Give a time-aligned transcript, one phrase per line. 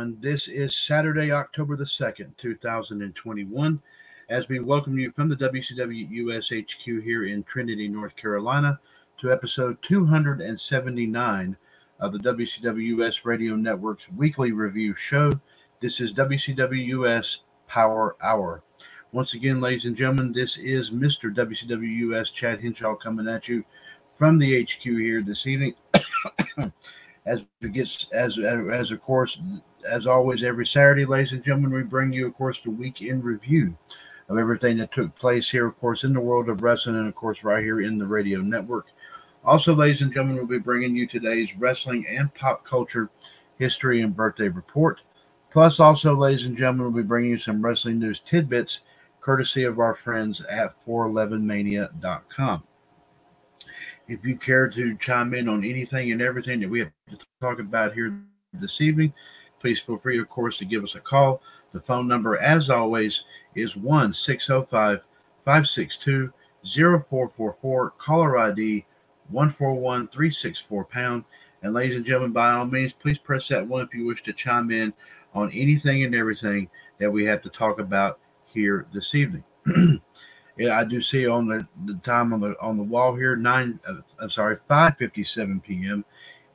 [0.00, 0.20] Everyone.
[0.22, 3.82] This is Saturday, October the 2nd, 2021,
[4.30, 8.80] as we welcome you from the WCW US HQ here in Trinity, North Carolina,
[9.18, 11.54] to episode 279
[11.98, 15.32] of the WCW US Radio Network's weekly review show.
[15.80, 18.62] This is WCW US Power Hour.
[19.12, 21.30] Once again, ladies and gentlemen, this is Mr.
[21.30, 23.62] WCW US Chad Henshaw coming at you
[24.16, 25.74] from the HQ here this evening.
[27.26, 29.38] as it gets as as of course
[29.88, 33.22] as always every Saturday, ladies and gentlemen, we bring you of course the week in
[33.22, 33.76] review
[34.28, 37.14] of everything that took place here, of course, in the world of wrestling, and of
[37.14, 38.86] course right here in the radio network.
[39.44, 43.10] Also, ladies and gentlemen, we'll be bringing you today's wrestling and pop culture
[43.58, 45.02] history and birthday report.
[45.50, 48.82] Plus, also, ladies and gentlemen, we'll be bringing you some wrestling news tidbits
[49.20, 52.62] courtesy of our friends at 411mania.com.
[54.08, 57.60] If you care to chime in on anything and everything that we have to talk
[57.60, 58.18] about here
[58.54, 59.12] this evening,
[59.60, 61.42] please feel free, of course, to give us a call.
[61.72, 65.00] The phone number, as always, is 1 605
[65.44, 66.32] 562
[66.64, 67.90] 0444.
[67.98, 68.84] Caller ID
[69.28, 71.24] 141 364 pound.
[71.62, 74.32] And ladies and gentlemen, by all means, please press that one if you wish to
[74.32, 74.92] chime in
[75.34, 79.44] on anything and everything that we have to talk about here this evening.
[80.60, 83.80] Yeah, I do see on the, the time on the on the wall here nine.
[83.88, 86.04] Uh, I'm sorry, 5:57 p.m.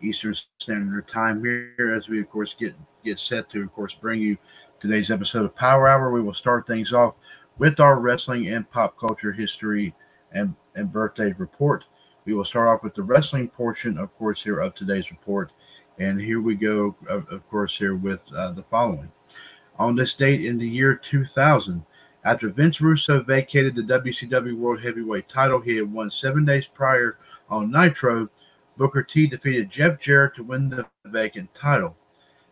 [0.06, 4.22] Eastern Standard Time here, as we of course get get set to of course bring
[4.22, 4.38] you
[4.80, 6.12] today's episode of Power Hour.
[6.12, 7.16] We will start things off
[7.58, 9.96] with our wrestling and pop culture history
[10.32, 11.86] and and birthday report.
[12.26, 15.52] We will start off with the wrestling portion, of course, here of today's report.
[15.98, 19.12] And here we go, of, of course, here with uh, the following.
[19.78, 21.84] On this date in the year 2000,
[22.24, 27.18] after Vince Russo vacated the WCW World Heavyweight title he had won seven days prior
[27.50, 28.30] on Nitro,
[28.78, 31.96] Booker T defeated Jeff Jarrett to win the vacant title.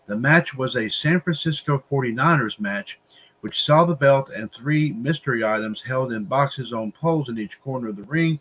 [0.05, 2.99] The match was a San Francisco 49ers match,
[3.41, 7.61] which saw the belt and three mystery items held in boxes on poles in each
[7.61, 8.39] corner of the ring.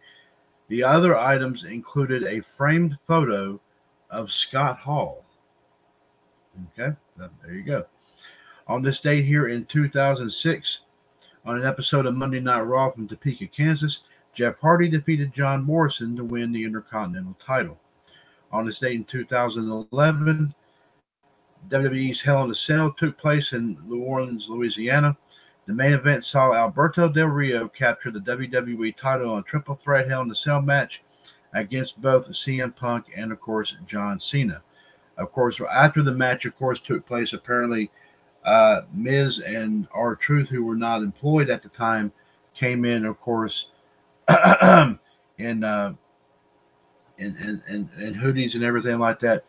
[0.69, 3.61] The other items included a framed photo
[4.11, 5.25] of Scott Hall.
[6.79, 7.85] Okay, there you go.
[8.69, 10.81] On this date here in 2006,
[11.45, 14.01] on an episode of Monday Night Raw from Topeka, Kansas,
[14.35, 17.79] Jeff Hardy defeated John Morrison to win the Intercontinental title.
[18.51, 20.55] On this date in 2011,
[21.69, 25.17] WWE's Hell in a Cell took place in New Orleans, Louisiana.
[25.67, 30.09] The main event saw Alberto Del Rio capture the WWE title on a Triple Threat
[30.09, 31.03] Hell in a Cell match
[31.55, 34.63] against both CM Punk and, of course, John Cena.
[35.19, 37.91] Of course, after the match, of course, took place, apparently
[38.45, 42.11] uh, Miz and R-Truth, who were not employed at the time,
[42.55, 43.69] came in, of course,
[45.39, 45.95] in, uh,
[47.19, 49.45] in, in, in, in hoodies and everything like that.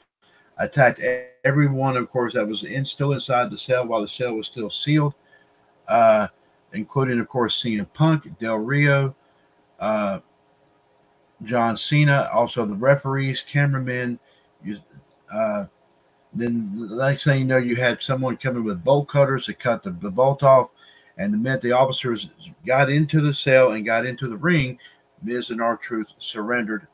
[0.57, 1.01] Attacked
[1.43, 4.69] everyone, of course, that was in still inside the cell while the cell was still
[4.69, 5.15] sealed,
[5.87, 6.27] uh,
[6.73, 9.15] including, of course, CM Punk, Del Rio,
[9.79, 10.19] uh,
[11.43, 14.19] John Cena, also the referees, cameramen,
[15.33, 15.65] uh,
[16.33, 19.83] then the next thing you know, you had someone coming with bolt cutters to cut
[19.83, 20.69] the, the bolt off.
[21.17, 22.29] And the minute the officers
[22.65, 24.79] got into the cell and got into the ring,
[25.21, 26.87] Miz and R Truth surrendered.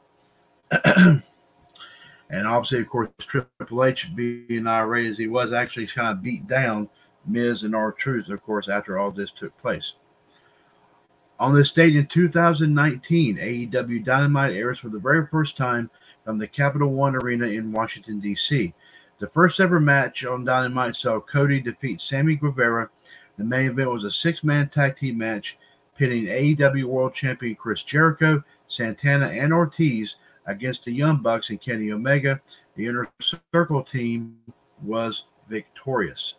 [0.86, 1.24] and
[2.32, 6.90] obviously, of course, Triple H, being irate as he was, actually kind of beat down
[7.26, 9.94] Miz and R Truth, of course, after all this took place.
[11.40, 15.90] On this date in 2019, AEW Dynamite airs for the very first time
[16.26, 18.74] from the Capital One Arena in Washington, D.C.
[19.20, 22.90] The first ever match on Dynamite saw Cody defeat Sammy Guevara.
[23.40, 25.58] The main event was a six man tag team match
[25.96, 31.94] pitting AEW World Champion Chris Jericho, Santana, and Ortiz against the Young Bucks and Kenny
[31.94, 32.42] Omega.
[32.76, 33.08] The Inner
[33.54, 34.38] Circle team
[34.84, 36.36] was victorious.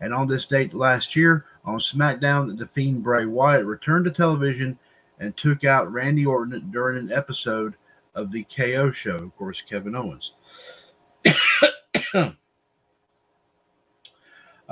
[0.00, 4.76] And on this date last year, on SmackDown, the Fiend Bray Wyatt returned to television
[5.20, 7.76] and took out Randy Orton during an episode
[8.16, 10.34] of the KO show, of course, Kevin Owens.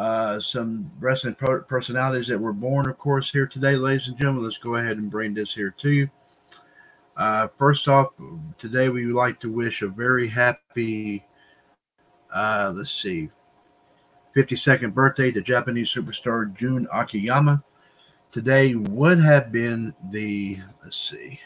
[0.00, 4.44] uh, some wrestling personalities that were born, of course, here today, ladies and gentlemen.
[4.44, 6.08] Let's go ahead and bring this here to you.
[7.18, 8.06] Uh, first off,
[8.56, 11.22] today we would like to wish a very happy,
[12.34, 13.28] uh, let's see,
[14.34, 17.62] 52nd birthday to Japanese superstar Jun Akiyama.
[18.32, 21.38] Today would have been the, let's see,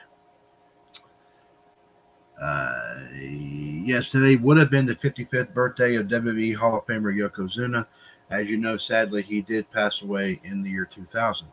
[2.41, 7.87] uh, yes, today would have been the 55th birthday of WWE Hall of Famer Yokozuna.
[8.31, 11.47] As you know, sadly, he did pass away in the year 2000.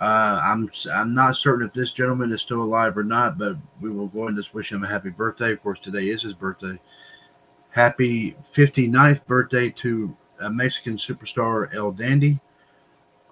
[0.00, 3.90] Uh, I'm I'm not certain if this gentleman is still alive or not, but we
[3.90, 5.52] will go and just wish him a happy birthday.
[5.52, 6.80] Of course, today is his birthday.
[7.70, 12.40] Happy 59th birthday to a Mexican superstar El Dandy.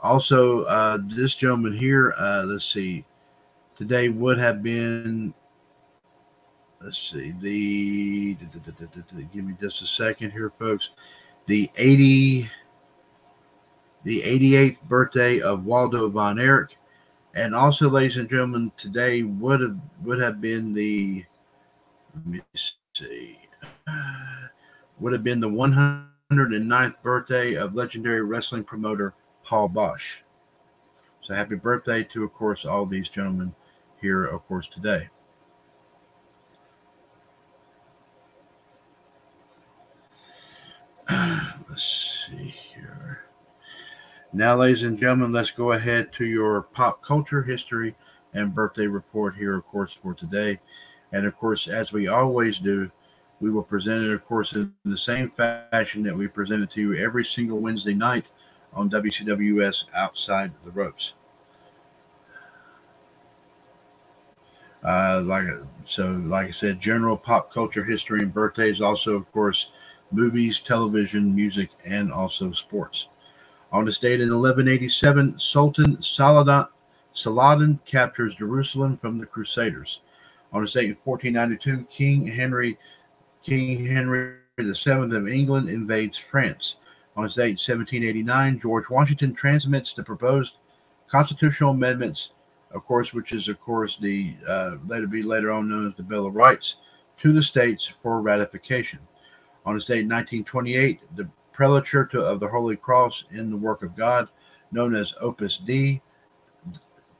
[0.02, 3.04] Also, uh, this gentleman here, uh, let's see,
[3.74, 5.34] today would have been,
[6.80, 8.34] let's see, the,
[9.32, 10.90] give me just a second here, folks,
[11.46, 12.50] the 80,
[14.04, 16.76] the 88th birthday of Waldo Von Erich.
[17.34, 21.24] And also, ladies and gentlemen, today would have would have been the
[22.14, 22.40] let me
[22.94, 23.38] see,
[24.98, 30.18] would have been the 100 109th birthday of legendary wrestling promoter Paul Boesch.
[31.22, 33.52] So happy birthday to, of course, all these gentlemen
[34.00, 35.08] here, of course, today.
[41.68, 43.24] Let's see here.
[44.32, 47.96] Now, ladies and gentlemen, let's go ahead to your pop culture history
[48.34, 50.60] and birthday report here, of course, for today.
[51.12, 52.90] And of course, as we always do,
[53.40, 56.80] we will present it, of course, in the same fashion that we present it to
[56.80, 58.30] you every single Wednesday night
[58.72, 61.14] on WCWS Outside the Ropes.
[64.84, 65.46] Uh, like
[65.84, 68.80] so, like I said, general pop culture history and birthdays.
[68.80, 69.70] Also, of course,
[70.12, 73.08] movies, television, music, and also sports.
[73.72, 76.66] On this date in 1187, Sultan Saladin,
[77.12, 80.00] Saladin captures Jerusalem from the Crusaders.
[80.52, 82.78] On this date in 1492, King Henry
[83.42, 86.76] King Henry VII of England invades France.
[87.16, 90.56] On his date in 1789, George Washington transmits the proposed
[91.10, 92.32] constitutional amendments,
[92.72, 96.02] of course, which is, of course, the uh, later be later on known as the
[96.02, 96.76] Bill of Rights,
[97.18, 98.98] to the states for ratification.
[99.66, 104.28] On his date 1928, the prelature of the Holy Cross in the work of God,
[104.72, 106.00] known as Opus Dei,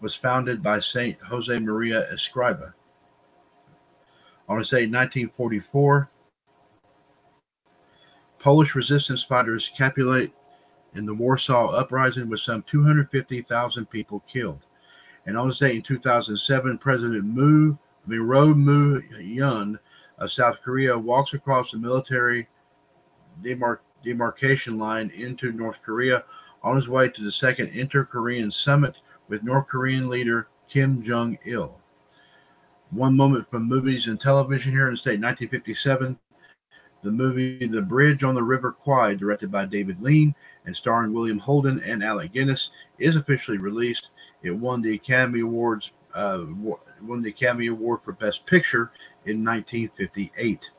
[0.00, 2.72] was founded by Saint Jose Maria Escriva.
[4.48, 6.10] I want to say 1944,
[8.38, 10.32] Polish resistance fighters capitulate
[10.94, 14.66] in the Warsaw Uprising with some 250,000 people killed.
[15.26, 19.78] And on this date in 2007, President Mu, I mean, Roh Hyun
[20.20, 22.46] of South Korea walks across the military
[23.42, 26.24] demar- demarcation line into North Korea
[26.62, 31.80] on his way to the second Inter-Korean summit with North Korean leader Kim Jong Il.
[32.90, 36.18] One Moment from Movies and Television here in the state, 1957.
[37.02, 40.34] The movie The Bridge on the River Kwai, directed by David Lean
[40.66, 44.10] and starring William Holden and Alec Guinness, is officially released.
[44.42, 46.44] It won the Academy Awards, uh,
[47.02, 48.90] won the Academy Award for Best Picture
[49.26, 50.70] in 1958.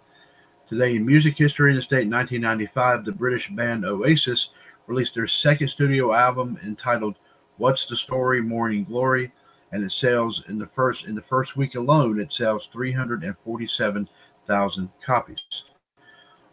[0.68, 4.50] Today in music history in the state, 1995, the British band Oasis
[4.88, 7.18] released their second studio album entitled
[7.58, 8.42] "What's the Story?
[8.42, 9.32] Morning Glory."
[9.72, 15.64] and it sells in the first in the first week alone it sells 347,000 copies.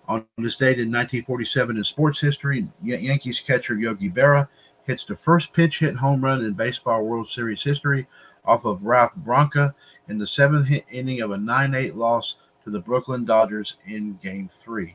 [0.07, 4.49] On this date in 1947 in sports history, Yankees catcher Yogi Berra
[4.85, 8.07] hits the first pitch hit home run in baseball World Series history
[8.45, 9.75] off of Ralph Branca
[10.09, 14.95] in the seventh inning of a 9-8 loss to the Brooklyn Dodgers in Game 3.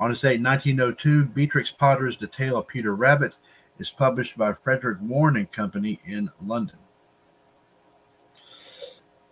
[0.00, 3.36] On this date, 1902, Beatrix Potter's The Tale of Peter Rabbit
[3.78, 6.76] is published by Frederick Warne and Company in London.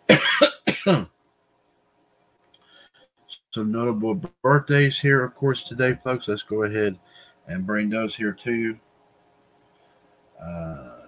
[3.51, 6.29] Some notable birthdays here, of course, today, folks.
[6.29, 6.99] Let's go ahead
[7.49, 8.79] and bring those here to you.
[10.43, 11.07] Uh,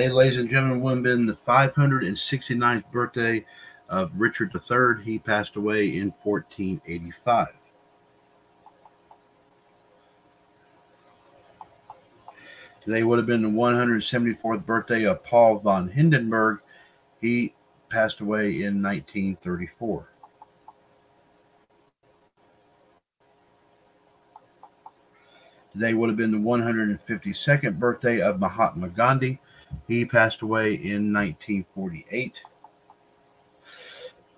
[0.00, 3.44] Today, ladies and gentlemen, would have been the 569th birthday
[3.90, 5.04] of Richard III.
[5.04, 7.48] He passed away in 1485.
[12.82, 16.60] Today would have been the 174th birthday of Paul von Hindenburg.
[17.20, 17.54] He
[17.90, 20.08] passed away in 1934.
[25.74, 29.38] Today would have been the 152nd birthday of Mahatma Gandhi.
[29.86, 32.42] He passed away in 1948.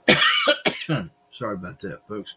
[1.30, 2.34] Sorry about that, folks.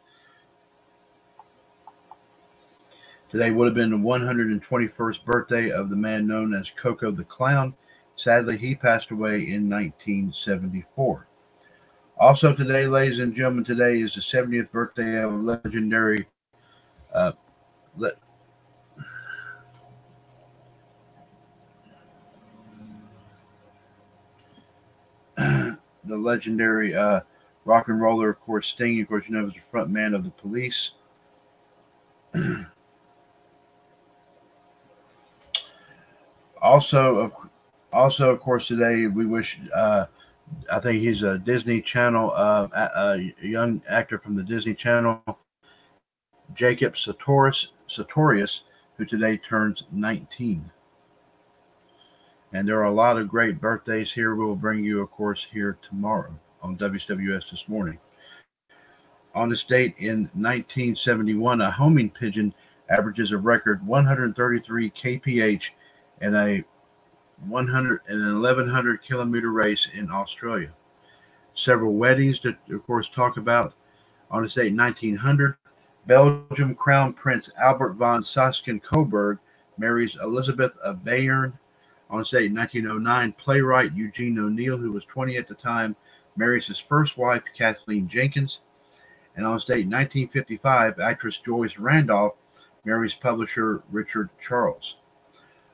[3.30, 7.74] Today would have been the 121st birthday of the man known as Coco the Clown.
[8.16, 11.28] Sadly, he passed away in 1974.
[12.18, 16.26] Also, today, ladies and gentlemen, today is the 70th birthday of a legendary
[17.14, 17.34] uh,
[17.98, 18.14] le-
[26.08, 27.22] the legendary uh,
[27.66, 30.24] rock and roller, of course, Sting, of course, you know, was the front man of
[30.24, 30.92] the police.
[36.62, 37.50] also,
[37.92, 39.60] also, of course, today we wish.
[39.74, 40.06] Uh,
[40.72, 45.24] I think he's a Disney Channel, uh, a, a young actor from the Disney Channel,
[46.54, 48.62] Jacob Sartorius, Sartorius,
[48.98, 50.70] who today turns 19.
[52.56, 54.34] And there are a lot of great birthdays here.
[54.34, 58.00] We will bring you, of course, here tomorrow on WWS this morning.
[59.34, 62.54] On this date in 1971, a homing pigeon
[62.88, 65.70] averages a record 133 kph
[66.22, 66.64] in a
[67.46, 70.72] 100 and an 1100 kilometer race in Australia.
[71.56, 73.74] Several weddings to, of course, talk about.
[74.32, 75.58] On this date, 1900,
[76.08, 79.40] Belgium Crown Prince Albert von Sachsen Coburg
[79.78, 81.52] marries Elizabeth of Bayern
[82.10, 85.96] on this date, 1909, playwright Eugene O'Neill, who was 20 at the time,
[86.38, 88.62] marries his first wife, Kathleen Jenkins.
[89.36, 92.36] And on this date, 1955, actress Joyce Randolph
[92.86, 94.98] marries publisher Richard Charles.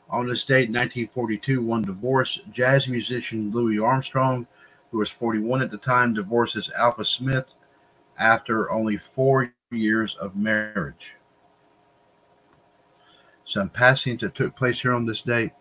[0.09, 4.47] On this date, 1942, one divorce, jazz musician Louis Armstrong,
[4.91, 7.53] who was 41 at the time, divorces Alpha Smith
[8.17, 11.15] after only four years of marriage.
[13.45, 15.51] Some passings that took place here on this date.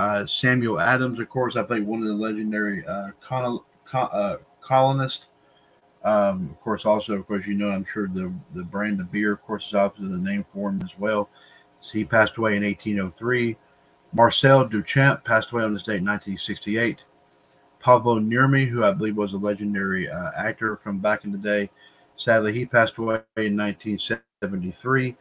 [0.00, 4.36] Uh, Samuel Adams, of course, I think one of the legendary uh, con- con- uh,
[4.62, 5.26] colonists.
[6.04, 9.32] Um, of course, also, of course, you know, I'm sure the, the brand of beer,
[9.32, 11.28] of course, is obviously the name for him as well.
[11.82, 13.58] So he passed away in 1803.
[14.14, 17.04] Marcel Duchamp passed away on this date in 1968.
[17.78, 21.68] Pablo Nurmi, who I believe was a legendary uh, actor from back in the day,
[22.16, 25.14] sadly, he passed away in 1973.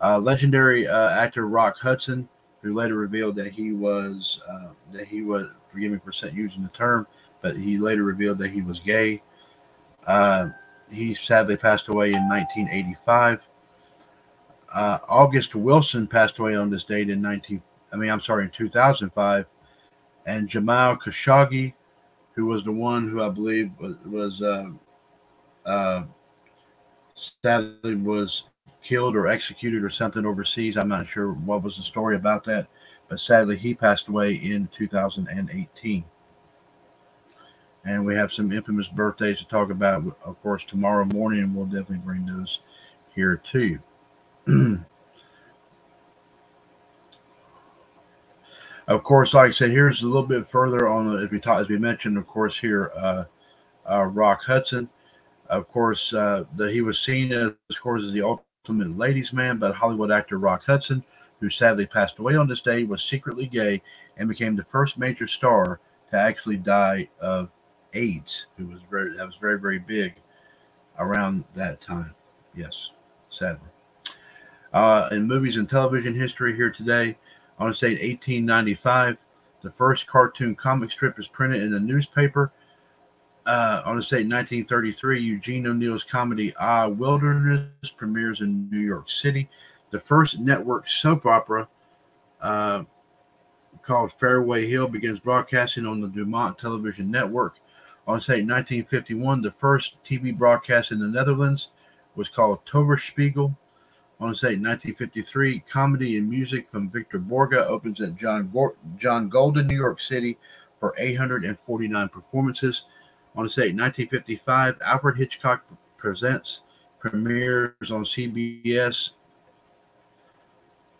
[0.00, 2.26] Uh, legendary uh, actor Rock Hudson,
[2.64, 6.70] who later revealed that he was uh, that he was forgive me for using the
[6.70, 7.06] term,
[7.42, 9.22] but he later revealed that he was gay.
[10.06, 10.48] Uh,
[10.90, 13.40] he sadly passed away in 1985.
[14.74, 17.62] Uh, August Wilson passed away on this date in 19.
[17.92, 19.46] I mean, I'm sorry, in 2005.
[20.26, 21.74] And Jamal Khashoggi,
[22.32, 24.70] who was the one who I believe was, was uh,
[25.66, 26.04] uh,
[27.42, 28.44] sadly was
[28.84, 30.76] killed or executed or something overseas.
[30.76, 32.68] I'm not sure what was the story about that,
[33.08, 36.04] but sadly he passed away in 2018.
[37.86, 41.98] And we have some infamous birthdays to talk about, of course, tomorrow morning, we'll definitely
[41.98, 42.60] bring those
[43.14, 43.80] here to you.
[48.88, 51.68] of course, like I said, here's a little bit further on if we talk, as
[51.68, 53.24] we mentioned, of course, here, uh,
[53.90, 54.88] uh, Rock Hudson.
[55.50, 59.58] Of course, uh, the, he was seen as, of course, as the ultimate ladies' man,
[59.58, 61.04] but Hollywood actor Rock Hudson,
[61.40, 63.82] who sadly passed away on this day, was secretly gay
[64.16, 65.80] and became the first major star
[66.10, 67.50] to actually die of
[67.92, 70.14] AIDS, who was very that was very very big
[70.98, 72.14] around that time.
[72.54, 72.90] Yes,
[73.30, 73.68] sadly.
[74.72, 77.16] Uh, in movies and television history here today,
[77.58, 79.16] I want to say in 1895,
[79.62, 82.52] the first cartoon comic strip is printed in a newspaper.
[83.46, 89.48] Uh, to say in 1933, Eugene O'Neill's comedy Ah Wilderness premieres in New York City.
[89.90, 91.68] The first network soap opera
[92.40, 92.84] uh,
[93.82, 97.56] called Faraway Hill begins broadcasting on the Dumont Television Network.
[98.06, 101.70] On say 1951, the first TV broadcast in the Netherlands
[102.16, 103.54] was called Toverspiegel.
[104.20, 109.28] On the say 1953, comedy and music from Victor Borge opens at John Go- John
[109.28, 110.38] Golden, New York City,
[110.80, 112.84] for 849 performances.
[113.36, 115.64] On the say 1955, Alfred Hitchcock
[115.96, 116.60] presents
[117.00, 119.10] premieres on CBS.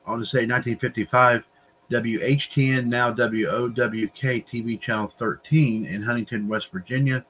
[0.06, 1.44] On to say 1955,
[1.90, 7.24] WHTN, now WOWK TV Channel 13 in Huntington, West Virginia,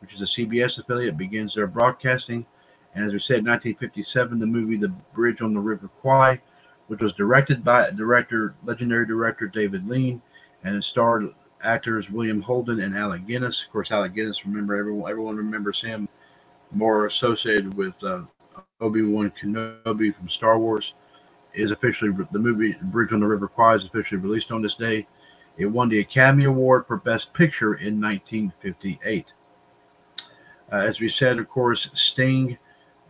[0.00, 2.46] which is a CBS affiliate, begins their broadcasting.
[2.94, 6.40] And as we said, 1957, the movie The Bridge on the River Kwai,
[6.86, 10.22] which was directed by a director, legendary director David Lean,
[10.64, 11.28] and it starred
[11.62, 13.64] actors William Holden and Alec Guinness.
[13.64, 16.08] Of course, Alec Guinness, remember everyone, everyone remembers him
[16.72, 18.22] more associated with uh,
[18.80, 20.94] Obi Wan Kenobi from Star Wars
[21.54, 25.06] is officially the movie Bridge on the River Kwai is officially released on this day.
[25.56, 29.32] It won the Academy Award for Best Picture in 1958.
[30.70, 32.58] Uh, as we said, of course, Sting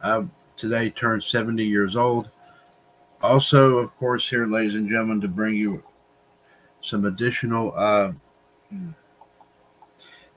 [0.02, 0.22] uh,
[0.56, 2.30] today turned 70 years old.
[3.22, 5.82] Also, of course, here, ladies and gentlemen, to bring you
[6.82, 7.72] some additional.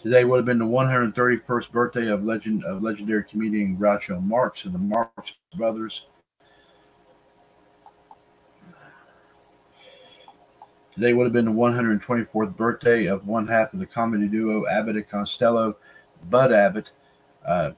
[0.02, 4.74] Today would have been the 131st birthday of legend of legendary comedian Groucho Marx and
[4.74, 6.06] the Marx Brothers.
[10.94, 14.96] Today would have been the 124th birthday of one half of the comedy duo Abbott
[14.96, 15.78] and Costello,
[16.30, 16.92] Bud Abbott.
[17.46, 17.72] Uh,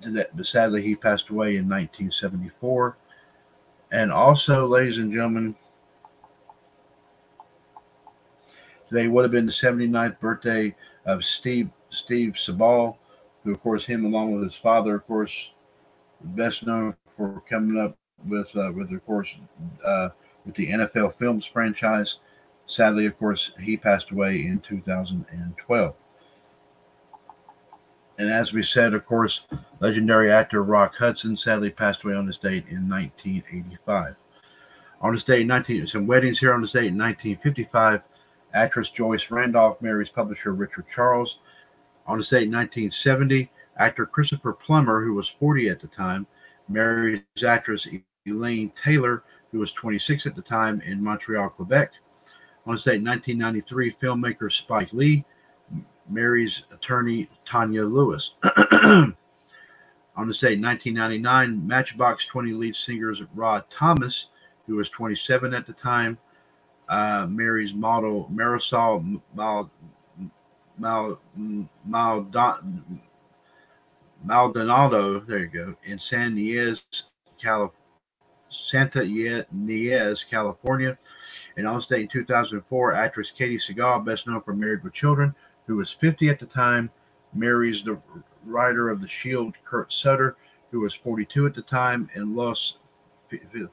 [0.00, 2.96] but sadly, he passed away in 1974.
[3.90, 5.56] And also, ladies and gentlemen,
[8.88, 10.74] today would have been the 79th birthday
[11.06, 12.96] of Steve Steve Sabol,
[13.44, 15.50] who, of course, him along with his father, of course,
[16.22, 17.96] best known for coming up
[18.26, 19.34] with, uh, with of course,
[19.84, 20.10] uh,
[20.44, 22.18] with the NFL Films franchise.
[22.66, 25.94] Sadly, of course, he passed away in 2012.
[28.18, 29.42] And as we said, of course,
[29.80, 34.16] legendary actor Rock Hudson sadly passed away on this date in 1985.
[35.00, 38.02] On this date, 19 some weddings here on this date in 1955.
[38.54, 41.38] Actress Joyce Randolph marries publisher Richard Charles.
[42.06, 46.26] On this date in 1970, actor Christopher Plummer, who was 40 at the time,
[46.68, 47.86] marries actress
[48.26, 51.92] Elaine Taylor, who was 26 at the time in Montreal, Quebec.
[52.66, 55.24] On this date, 1993, filmmaker Spike Lee
[56.08, 58.34] marries attorney Tanya Lewis.
[60.18, 64.26] On this date, 1999, Matchbox 20 lead singers Rob Thomas,
[64.66, 66.18] who was 27 at the time,
[66.88, 69.70] uh, marries model Marisol Mal,
[70.78, 71.20] Mal,
[71.84, 72.28] Mal,
[74.24, 76.76] Maldonado, there you go, in San Diego,
[77.40, 77.74] California.
[78.50, 80.98] Santa Ynez, California.
[81.56, 85.34] And on stage in 2004, actress Katey Sagal, best known for Married with Children,
[85.66, 86.90] who was 50 at the time,
[87.34, 88.00] marries the
[88.44, 90.36] writer of The Shield, Kurt Sutter,
[90.70, 92.78] who was 42 at the time, in Los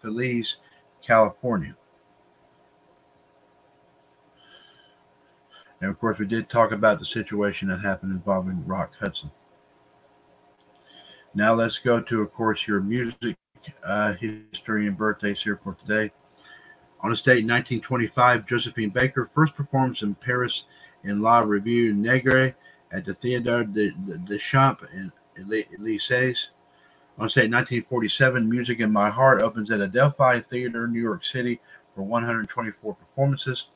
[0.01, 0.58] Feliz,
[1.01, 1.75] California.
[5.86, 9.30] And of course, we did talk about the situation that happened involving Rock Hudson.
[11.36, 13.38] Now let's go to, of course, your music
[13.84, 16.12] uh, history and birthdays here for today.
[17.02, 20.63] On this date in 1925, Josephine Baker first performs in Paris
[21.04, 22.56] in La Revue Negre
[22.91, 26.50] at the Theatre de, de, de Champs in Elysees.
[27.19, 31.62] On this date 1947, Music in My Heart opens at Adelphi Theater, New York City
[31.93, 33.67] for 124 performances.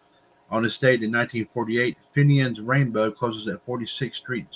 [0.51, 4.47] On this date in 1948, Finian's Rainbow closes at 46th Street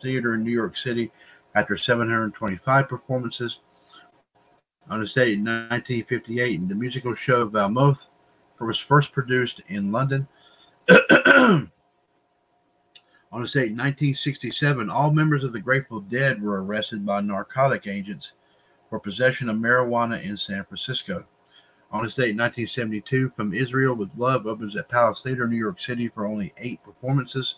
[0.00, 1.10] Theater in New York City
[1.54, 3.60] after 725 performances
[4.88, 8.06] on this date in 1958, the musical show Valmouth
[8.58, 10.28] was first produced in London.
[10.90, 11.70] on
[13.40, 18.34] this date in 1967, all members of the Grateful Dead were arrested by narcotic agents
[18.88, 21.24] for possession of marijuana in San Francisco.
[21.92, 25.78] On this date in 1972, From Israel with Love opens at Palace Theater, New York
[25.78, 27.56] City for only eight performances.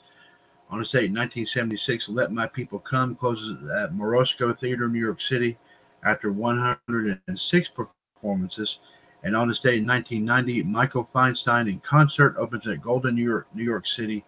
[0.70, 5.20] On this date in 1976, Let My People Come closes at Morosco Theater, New York
[5.20, 5.56] City
[6.02, 8.80] after 106 performances.
[9.22, 13.46] And on this date in 1990, Michael Feinstein in concert opens at Golden, New York,
[13.54, 14.24] New York City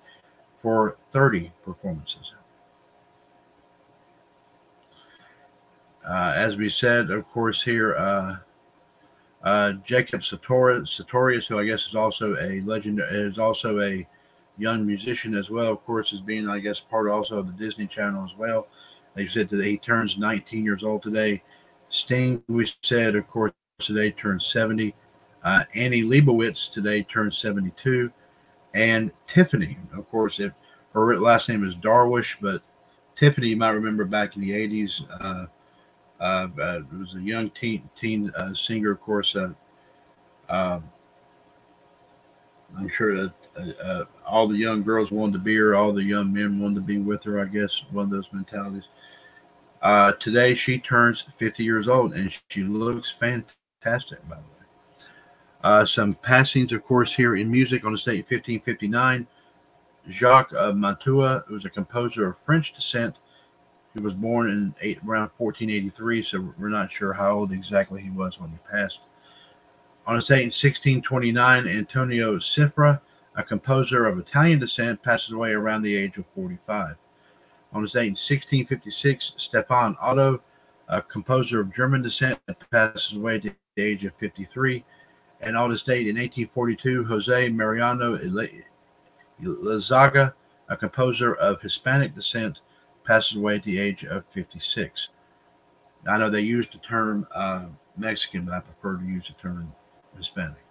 [0.63, 2.33] for 30 performances.
[6.09, 8.37] Uh, as we said, of course, here, uh,
[9.47, 14.05] Uh, Jacob Sartorius, who I guess is also a legend, is also a
[14.59, 15.71] young musician as well.
[15.71, 18.67] Of course, is being I guess part also of the Disney Channel as well.
[19.15, 21.45] They said that he turns 19 years old today.
[21.91, 24.93] Sting, we said, of course, today turns 70.
[25.45, 28.11] Uh, Annie Leibovitz today turns 72.
[28.75, 30.55] And Tiffany, of course, if
[30.93, 32.63] her last name is Darwish, but
[33.15, 35.47] Tiffany, you might remember back in the 80s, uh,
[36.21, 39.37] uh, uh, was a young teen, teen uh, singer, of course.
[39.37, 39.53] Uh,
[40.49, 40.85] um,
[42.77, 46.03] I'm sure that uh, uh, all the young girls wanted to be her, all the
[46.03, 48.85] young men wanted to be with her, I guess, one of those mentalities.
[49.83, 55.07] Uh, today she turns 50 years old and she looks fantastic, by the way.
[55.63, 59.27] Uh, some passings, of course, here in music on the state 1559.
[60.09, 63.19] Jacques Mantua, was a composer of French descent.
[63.97, 68.11] He was born in eight, around 1483, so we're not sure how old exactly he
[68.11, 69.01] was when he passed.
[70.07, 73.01] On this date in 1629, Antonio Cifra,
[73.37, 76.97] a composer of Italian descent, passes away around the age of 45.
[77.73, 80.43] On this date in 1656, Stefan Otto,
[80.89, 82.39] a composer of German descent,
[82.71, 84.85] passes away at the age of 53.
[85.41, 88.19] And on this date in 1842, Jose Mariano
[89.43, 90.35] Lazaga,
[90.69, 92.61] a composer of Hispanic descent,
[93.07, 95.09] passes away at the age of 56.
[96.09, 97.67] I know they use the term uh,
[97.97, 99.73] Mexican, but I prefer to use the term
[100.17, 100.65] Hispanic.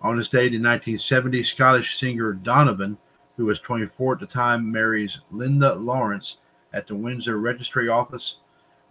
[0.00, 2.96] On this date in 1970, Scottish singer Donovan,
[3.36, 6.38] who was 24 at the time, marries Linda Lawrence
[6.72, 8.36] at the Windsor Registry Office.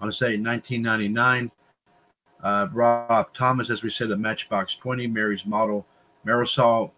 [0.01, 1.51] On this date in 1999,
[2.43, 5.85] uh, Rob Thomas, as we said, of Matchbox 20, marries model
[6.25, 6.91] Marisol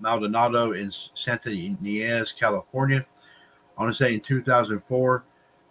[0.00, 3.04] Maldonado in Santa Ynez, California.
[3.80, 5.24] On this date in 2004,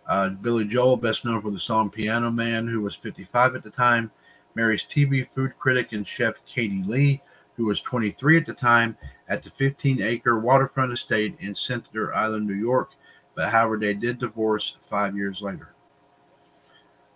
[0.08, 3.70] uh, Billy Joel, best known for the song Piano Man, who was 55 at the
[3.70, 4.10] time,
[4.56, 7.22] marries TV food critic and chef Katie Lee,
[7.56, 12.48] who was 23 at the time, at the 15 acre waterfront estate in Center Island,
[12.48, 12.90] New York.
[13.36, 15.76] But however, they did divorce five years later.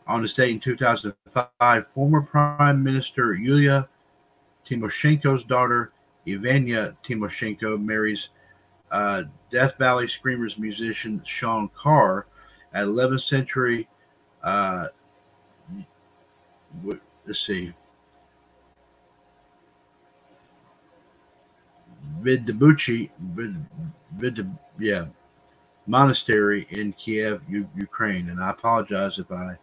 [0.05, 3.89] On this date in 2005, former Prime Minister Yulia
[4.63, 5.91] Tymoshenko's daughter,
[6.27, 8.29] Evgenia Tymoshenko, marries
[8.93, 12.27] uh, Death Valley Screamers musician Sean Carr
[12.75, 13.89] at 11th Century.
[14.43, 14.87] Uh,
[17.25, 17.73] let's see.
[22.21, 23.09] Vidabuchi,
[24.17, 25.05] Vid, yeah,
[25.87, 29.57] monastery in Kiev, U, Ukraine, and I apologize if I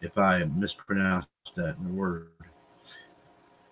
[0.00, 2.28] if I mispronounced that word.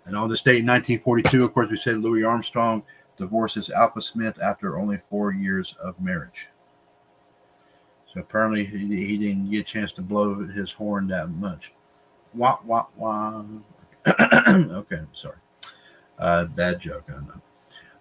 [0.07, 2.83] And on this date in 1942, of course, we said Louis Armstrong
[3.17, 6.49] divorces Alpha Smith after only four years of marriage.
[8.13, 11.73] So apparently, he, he didn't get a chance to blow his horn that much.
[12.35, 13.45] Wah, wah, wah.
[14.07, 15.37] okay, sorry.
[16.19, 17.43] Uh, bad joke, I know.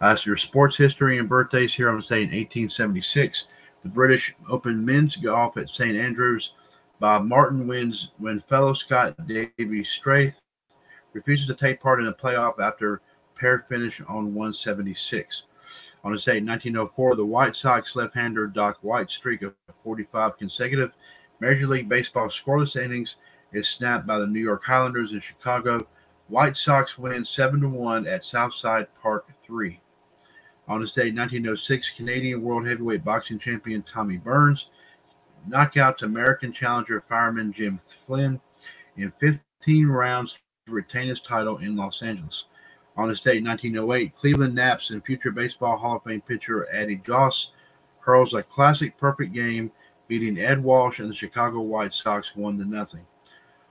[0.01, 3.45] Uh, so your sports history and birthdays here, I'm going to say in 1876,
[3.83, 5.95] the British Open men's golf at St.
[5.95, 6.53] Andrews.
[6.99, 10.35] Bob Martin wins when fellow Scot Davy Strath
[11.13, 13.01] refuses to take part in a playoff after
[13.41, 15.43] pair finish on 176.
[16.03, 20.91] On this date, in 1904, the White Sox left-hander Doc White's streak of 45 consecutive
[21.39, 23.15] Major League Baseball scoreless innings
[23.51, 25.87] is snapped by the New York Highlanders in Chicago.
[26.27, 29.79] White Sox win 7 to 1 at Southside Park 3.
[30.67, 34.69] On this day, 1906, Canadian World Heavyweight Boxing Champion Tommy Burns
[35.49, 38.39] knockouts American challenger fireman Jim Flynn
[38.97, 42.45] in 15 rounds to retain his title in Los Angeles.
[42.97, 47.51] On this date, 1908, Cleveland Naps and future Baseball Hall of Fame pitcher Addie Joss
[47.99, 49.71] hurls a classic perfect game,
[50.07, 53.05] beating Ed Walsh and the Chicago White Sox 1 to nothing.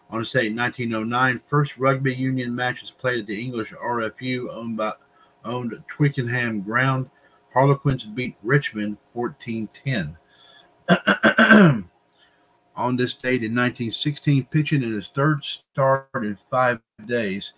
[0.09, 4.77] On this date, 1909, first rugby union match is played at the English RFU owned
[4.77, 4.93] by
[5.45, 7.09] owned Twickenham ground.
[7.53, 10.17] Harlequins beat Richmond 14-10.
[12.77, 17.53] On this date in 1916, pitching in his third start in five days,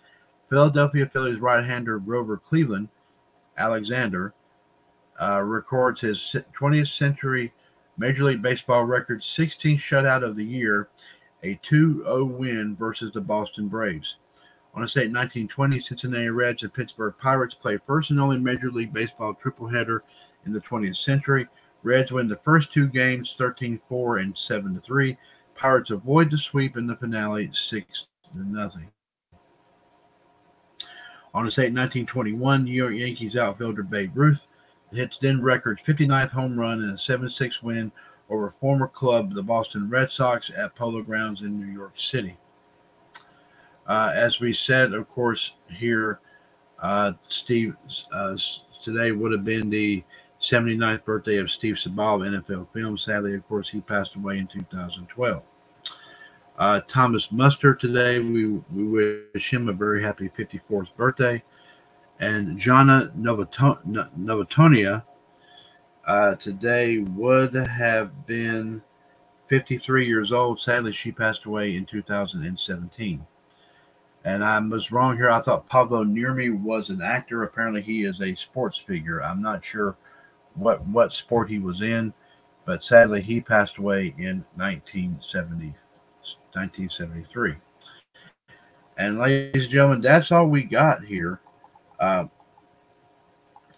[0.53, 2.87] Philadelphia Phillies right-hander Grover Cleveland
[3.57, 4.35] Alexander
[5.19, 7.51] uh, records his 20th century
[7.97, 10.89] Major League Baseball record 16th shutout of the year,
[11.41, 14.17] a 2-0 win versus the Boston Braves.
[14.75, 18.93] On a date 1920, Cincinnati Reds and Pittsburgh Pirates play first and only Major League
[18.93, 20.03] Baseball triple-header
[20.45, 21.47] in the 20th century.
[21.81, 25.17] Reds win the first two games 13 4 and 7 3.
[25.55, 28.92] Pirates avoid the sweep in the finale 6 nothing.
[31.33, 34.45] On in 1921, New York Yankees outfielder Babe Ruth
[34.91, 37.91] hits then record 59th home run and a 7 6 win
[38.29, 42.37] over former club the Boston Red Sox at Polo Grounds in New York City.
[43.87, 46.19] Uh, as we said, of course, here,
[46.79, 47.75] uh, Steve,
[48.11, 48.37] uh,
[48.81, 50.03] today would have been the
[50.41, 52.97] 79th birthday of Steve Sabol NFL Film.
[52.97, 55.43] Sadly, of course, he passed away in 2012.
[56.57, 61.43] Uh, Thomas Muster today, we, we wish him a very happy 54th birthday.
[62.19, 65.03] And Jana Novatonia
[66.05, 68.81] uh, today would have been
[69.47, 70.59] 53 years old.
[70.59, 73.25] Sadly, she passed away in 2017.
[74.25, 75.29] And I was wrong here.
[75.29, 77.43] I thought Pablo Nurmi was an actor.
[77.43, 79.21] Apparently, he is a sports figure.
[79.21, 79.97] I'm not sure
[80.55, 82.13] what what sport he was in,
[82.65, 85.75] but sadly, he passed away in 1970,
[86.53, 87.55] 1973.
[88.97, 91.39] And ladies and gentlemen, that's all we got here
[91.99, 92.25] uh,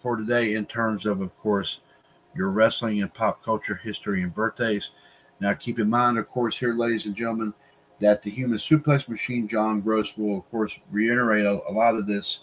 [0.02, 1.80] for today in terms of, of course,
[2.34, 4.90] your wrestling and pop culture history and birthdays.
[5.40, 7.54] Now, keep in mind, of course, here, ladies and gentlemen,
[8.00, 12.06] that the human suplex machine, John Gross, will, of course, reiterate a, a lot of
[12.06, 12.40] this,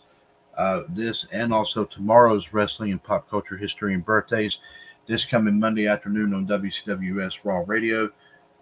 [0.57, 4.59] uh, this, and also tomorrow's wrestling and pop culture history and birthdays.
[5.07, 8.09] This coming Monday afternoon on WCWS Raw Radio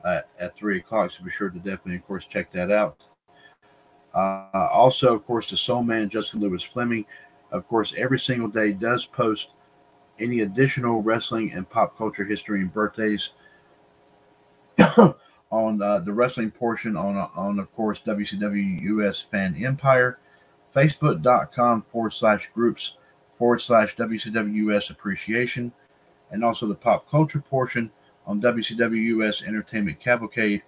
[0.03, 1.11] uh, at three o'clock.
[1.11, 3.03] So be sure to definitely, of course, check that out.
[4.13, 7.05] Uh, also, of course, the Soul Man Justin Lewis Fleming,
[7.51, 9.51] of course, every single day does post
[10.19, 13.31] any additional wrestling and pop culture history and birthdays
[15.51, 20.19] on uh, the wrestling portion on, on of course, WCW US Fan Empire,
[20.75, 22.97] Facebook.com forward slash groups
[23.37, 25.71] forward slash WCW US Appreciation,
[26.31, 27.91] and also the pop culture portion
[28.25, 30.63] on WCW US Entertainment Cavalcade,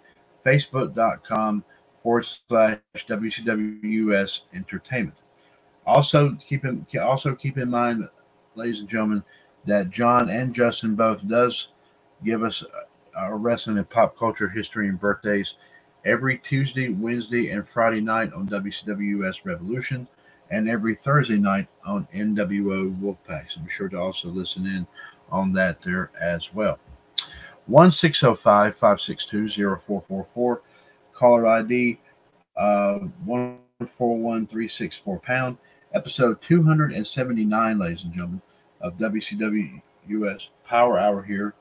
[0.45, 1.63] Facebook.com
[2.01, 5.17] forward slash WCW US Entertainment.
[5.85, 8.07] Also keep in also keep in mind,
[8.55, 9.23] ladies and gentlemen,
[9.65, 11.69] that John and Justin both does
[12.23, 12.63] give us
[13.15, 15.55] our wrestling and pop culture history and birthdays
[16.05, 20.07] every Tuesday, Wednesday, and Friday night on WCWS Revolution,
[20.51, 23.51] and every Thursday night on NWO Wolfpack.
[23.51, 24.85] So be sure to also listen in
[25.31, 26.79] on that there as well.
[27.67, 30.61] 1605 562 0444,
[31.13, 31.99] caller ID
[32.57, 35.57] uh, 141364 pound,
[35.93, 38.41] episode 279, ladies and gentlemen,
[38.81, 41.53] of WCW US Power Hour here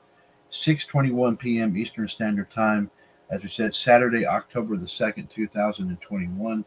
[0.53, 1.75] 6:21 p.m.
[1.75, 2.89] Eastern Standard Time.
[3.31, 6.65] As we said, Saturday, October the second, 2021.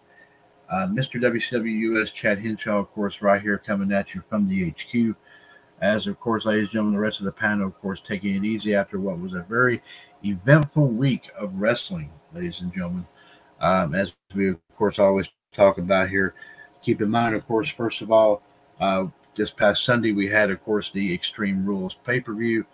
[0.69, 1.21] Uh, Mr.
[1.21, 5.15] WCW US Chad Henshaw, of course, right here coming at you from the HQ.
[5.81, 8.45] As of course, ladies and gentlemen, the rest of the panel, of course, taking it
[8.45, 9.83] easy after what was a very
[10.25, 13.07] eventful week of wrestling, ladies and gentlemen.
[13.61, 16.35] Um, as we, of course, always talk about here.
[16.83, 18.43] Keep in mind, of course, first of all,
[18.81, 22.65] uh, this past Sunday we had, of course, the Extreme Rules pay per view.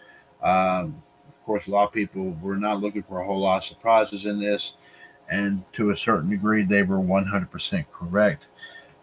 [0.43, 3.65] Um, of course, a lot of people were not looking for a whole lot of
[3.65, 4.75] surprises in this,
[5.29, 8.49] and to a certain degree, they were 100% correct.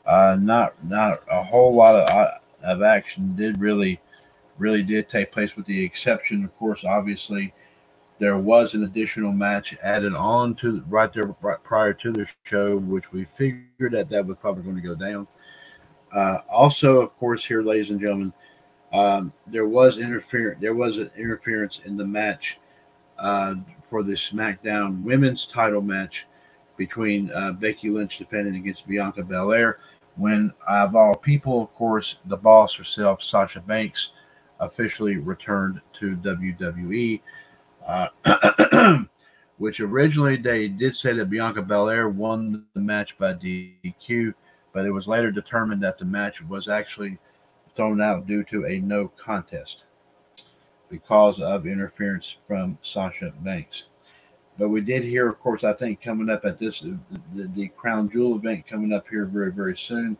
[0.05, 2.31] Uh, not not a whole lot of, uh,
[2.63, 3.99] of action did really
[4.59, 7.53] really did take place, with the exception, of course, obviously,
[8.19, 12.77] there was an additional match added on to right there right prior to the show,
[12.77, 15.27] which we figured that that was probably going to go down.
[16.13, 18.33] Uh, also, of course, here, ladies and gentlemen,
[18.91, 20.59] um, there was interference.
[20.59, 22.59] There was an interference in the match
[23.17, 23.55] uh,
[23.89, 26.27] for the SmackDown Women's Title match
[26.75, 29.79] between uh, Becky Lynch defending against Bianca Belair.
[30.19, 34.11] When, of all people, of course, the boss herself, Sasha Banks,
[34.59, 37.21] officially returned to WWE.
[37.85, 39.03] Uh,
[39.59, 44.33] which originally they did say that Bianca Belair won the match by DQ,
[44.73, 47.17] but it was later determined that the match was actually
[47.75, 49.83] thrown out due to a no contest
[50.89, 53.88] because of interference from Sasha Banks.
[54.59, 56.99] But we did hear, of course, I think coming up at this, the,
[57.55, 60.17] the Crown Jewel event coming up here very, very soon,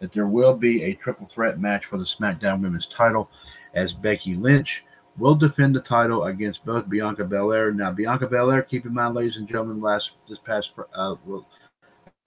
[0.00, 3.30] that there will be a triple threat match for the SmackDown Women's title
[3.74, 4.84] as Becky Lynch
[5.18, 7.70] will defend the title against both Bianca Belair.
[7.70, 11.46] Now, Bianca Belair, keep in mind, ladies and gentlemen, last this past, uh, well,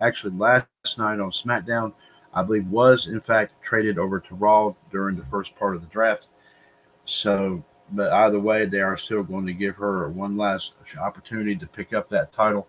[0.01, 1.93] actually last night on SmackDown,
[2.31, 5.87] I believe was in fact traded over to Raw during the first part of the
[5.87, 6.27] draft.
[7.05, 11.67] So, but either way, they are still going to give her one last opportunity to
[11.67, 12.67] pick up that title.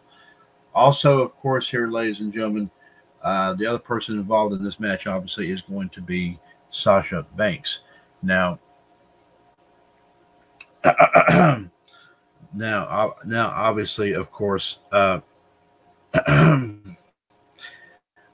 [0.74, 2.70] Also, of course, here, ladies and gentlemen,
[3.22, 6.38] uh, the other person involved in this match obviously is going to be
[6.70, 7.80] Sasha Banks.
[8.22, 8.58] Now,
[10.84, 11.70] now,
[12.54, 15.20] now, obviously, of course, uh,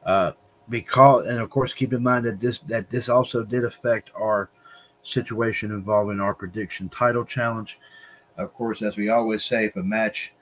[0.04, 0.32] uh,
[0.68, 4.50] because and of course keep in mind that this that this also did affect our
[5.02, 7.78] situation involving our prediction title challenge
[8.36, 10.32] of course as we always say if a match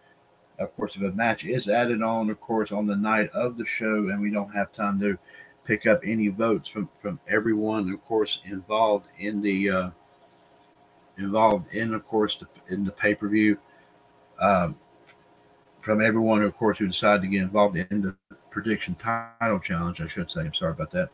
[0.60, 3.64] of course, if a match is added on, of course, on the night of the
[3.64, 5.18] show, and we don't have time to
[5.64, 9.90] pick up any votes from from everyone, of course, involved in the uh,
[11.16, 13.58] involved in, of course, the, in the pay per view.
[14.38, 14.76] Um,
[15.80, 18.14] from everyone, of course, who decided to get involved in the
[18.50, 20.42] prediction title challenge, I should say.
[20.42, 21.08] I'm sorry about that.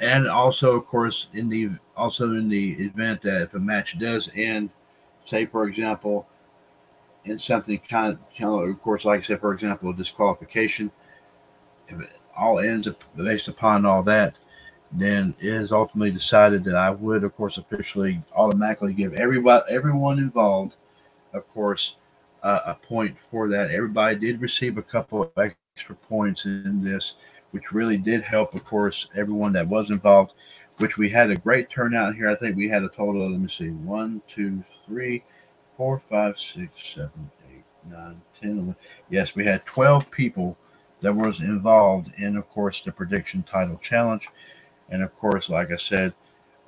[0.00, 4.30] And also, of course, in the also in the event that if a match does
[4.34, 4.70] end,
[5.26, 6.28] say for example,
[7.24, 10.90] in something kind of, kind of, of course, like said, for example, a disqualification,
[11.88, 14.38] if it all ends based upon all that,
[14.92, 20.18] then it is ultimately decided that I would, of course, officially automatically give everybody, everyone
[20.18, 20.76] involved,
[21.34, 21.96] of course,
[22.42, 23.70] uh, a point for that.
[23.70, 27.14] Everybody did receive a couple of extra points in this,
[27.50, 30.32] which really did help, of course, everyone that was involved.
[30.78, 32.28] Which we had a great turnout here.
[32.28, 35.24] I think we had a total of let me see, one, two, three,
[35.76, 38.76] four, five, six, seven, eight, nine, ten, eleven.
[39.10, 40.56] Yes, we had twelve people
[41.00, 44.28] that was involved in, of course, the prediction title challenge.
[44.88, 46.14] And of course, like I said,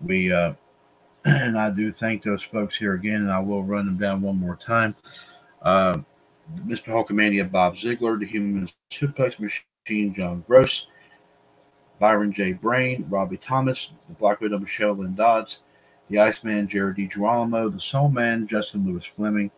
[0.05, 0.55] we uh,
[1.25, 4.39] and I do thank those folks here again, and I will run them down one
[4.39, 4.95] more time.
[5.63, 5.99] Uh,
[6.67, 6.87] Mr.
[6.87, 10.87] Hulkamania, Bob Ziegler, the Human Suplex Machine, John Gross,
[11.99, 12.53] Byron J.
[12.53, 15.63] Brain, Robbie Thomas, the Black Widow, Michelle Lynn Dodds,
[16.09, 19.51] the Iceman, Jared DiGirolamo, the Soul Man, Justin Lewis Fleming,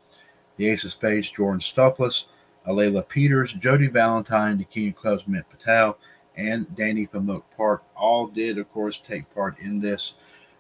[0.57, 2.27] the Ace of Spades, Jordan Stoples,
[2.67, 5.99] Alayla Peters, Jody Valentine, the King of Clubs, Mint Patel,
[6.37, 10.15] and Danny from Oak Park all did, of course, take part in this.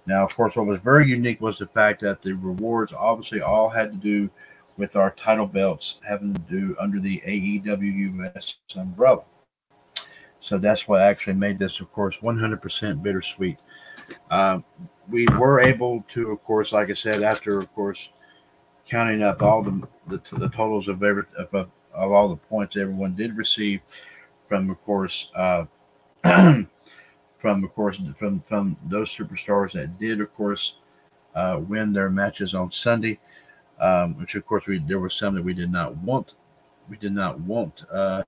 [0.06, 3.68] Now, of course, what was very unique was the fact that the rewards obviously all
[3.68, 4.30] had to do
[4.76, 9.22] with our title belts having to do under the AEW US umbrella.
[10.42, 13.56] So that's what actually made this, of course, 100% bittersweet.
[14.30, 14.60] Uh,
[15.08, 18.10] we were able to, of course, like I said, after, of course,
[18.84, 23.14] counting up all the the, the totals of every of, of all the points everyone
[23.14, 23.80] did receive
[24.48, 25.64] from, of course, uh,
[26.24, 30.74] from of course from from those superstars that did, of course,
[31.34, 33.18] uh, win their matches on Sunday
[33.82, 36.36] um, which of course we there were some that we did not want
[36.88, 38.22] we did not want uh,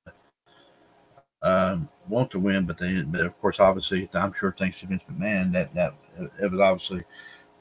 [1.42, 5.03] um, want to win, but they but of course obviously I'm sure thanks to Vince
[5.11, 5.95] McMahon that that
[6.40, 7.05] it was obviously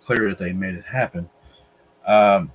[0.01, 1.29] clear that they made it happen.
[2.05, 2.51] Um,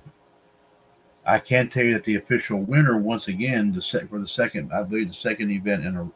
[1.25, 4.71] I can tell you that the official winner once again the sec- for the second
[4.73, 6.09] I believe the second event in a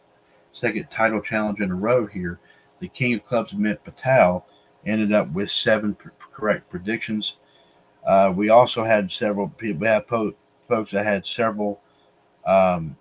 [0.54, 2.40] second title challenge in a row here,
[2.80, 4.46] the King of Clubs Mint Patel
[4.86, 7.38] ended up with seven pr- correct predictions.
[8.06, 9.82] Uh, we also had several people.
[9.82, 10.36] We have po-
[10.68, 11.82] folks that had several
[12.46, 12.96] um,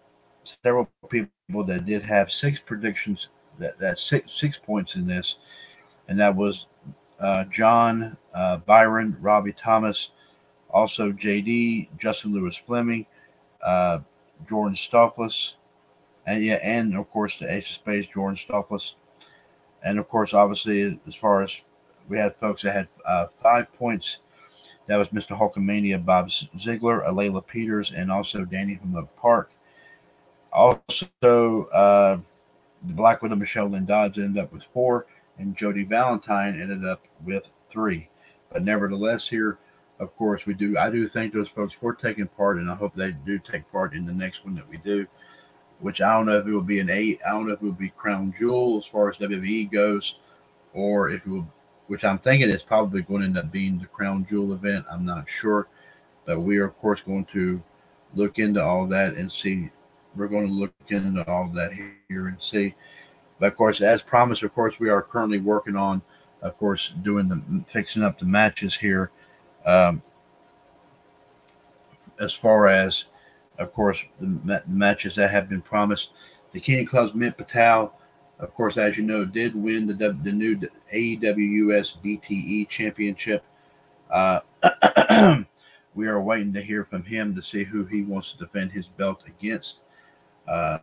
[0.62, 1.30] several people
[1.64, 5.38] that did have six predictions that that six six points in this,
[6.08, 6.66] and that was
[7.20, 10.10] uh, John, uh, Byron, Robbie Thomas,
[10.70, 13.06] also JD, Justin Lewis Fleming,
[13.62, 14.00] uh,
[14.48, 15.54] Jordan Stockless,
[16.26, 18.94] and yeah, and of course the Ace of Spades, Jordan Stockless,
[19.84, 21.60] and of course, obviously, as far as
[22.08, 24.18] we had folks that had uh, five points
[24.86, 25.38] that was Mr.
[25.38, 29.52] Hulkamania, Bob Ziegler, Alayla Peters, and also Danny from Oak Park.
[30.52, 32.18] Also, uh,
[32.86, 35.06] the Black Widow Michelle Lynn Dodds ended up with four,
[35.38, 38.08] and Jody Valentine ended up with three.
[38.52, 39.58] But nevertheless, here,
[39.98, 40.76] of course, we do.
[40.76, 43.94] I do thank those folks for taking part, and I hope they do take part
[43.94, 45.06] in the next one that we do.
[45.80, 47.20] Which I don't know if it will be an eight.
[47.26, 50.18] I don't know if it will be Crown Jewel as far as WWE goes,
[50.74, 51.46] or if it will
[51.92, 54.86] which I'm thinking is probably going to end up being the Crown Jewel event.
[54.90, 55.68] I'm not sure,
[56.24, 57.62] but we are of course going to
[58.14, 59.70] look into all that and see.
[60.16, 61.72] We're going to look into all that
[62.08, 62.74] here and see.
[63.38, 66.02] But of course, as promised, of course, we are currently working on,
[66.42, 67.40] of course, doing the
[67.72, 69.10] fixing up the matches here.
[69.64, 70.02] Um,
[72.20, 73.06] as far as,
[73.58, 76.10] of course, the matches that have been promised,
[76.52, 77.94] the King Clubs Mint Patel
[78.42, 80.58] of course, as you know, did win the the new
[80.92, 83.44] AEW US BTE Championship.
[84.10, 84.40] Uh,
[85.94, 88.88] we are waiting to hear from him to see who he wants to defend his
[88.88, 89.76] belt against.
[90.48, 90.78] Uh,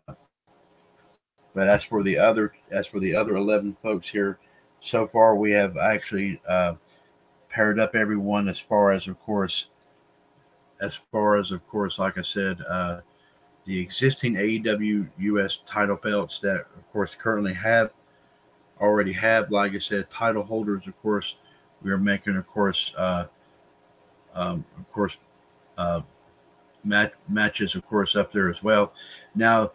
[1.54, 4.40] but as for the other, as for the other eleven folks here,
[4.80, 6.76] so far we have actually uh,
[7.50, 9.68] paired up everyone as far as, of course,
[10.82, 13.02] as far as, of course, like I said, uh,
[13.66, 17.92] the existing AEW US title belts that, of course, currently have
[18.80, 20.84] already have, like I said, title holders.
[20.88, 21.36] Of course,
[21.82, 23.26] we are making, of course, uh,
[24.34, 25.18] um, of course,
[25.78, 26.02] uh,
[26.84, 28.94] match, matches, of course, up there as well.
[29.36, 29.72] Now,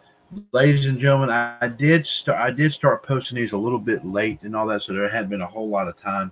[0.51, 2.39] ladies and gentlemen, I, I did start.
[2.39, 5.29] I did start posting these a little bit late and all that, so there hadn't
[5.29, 6.31] been a whole lot of time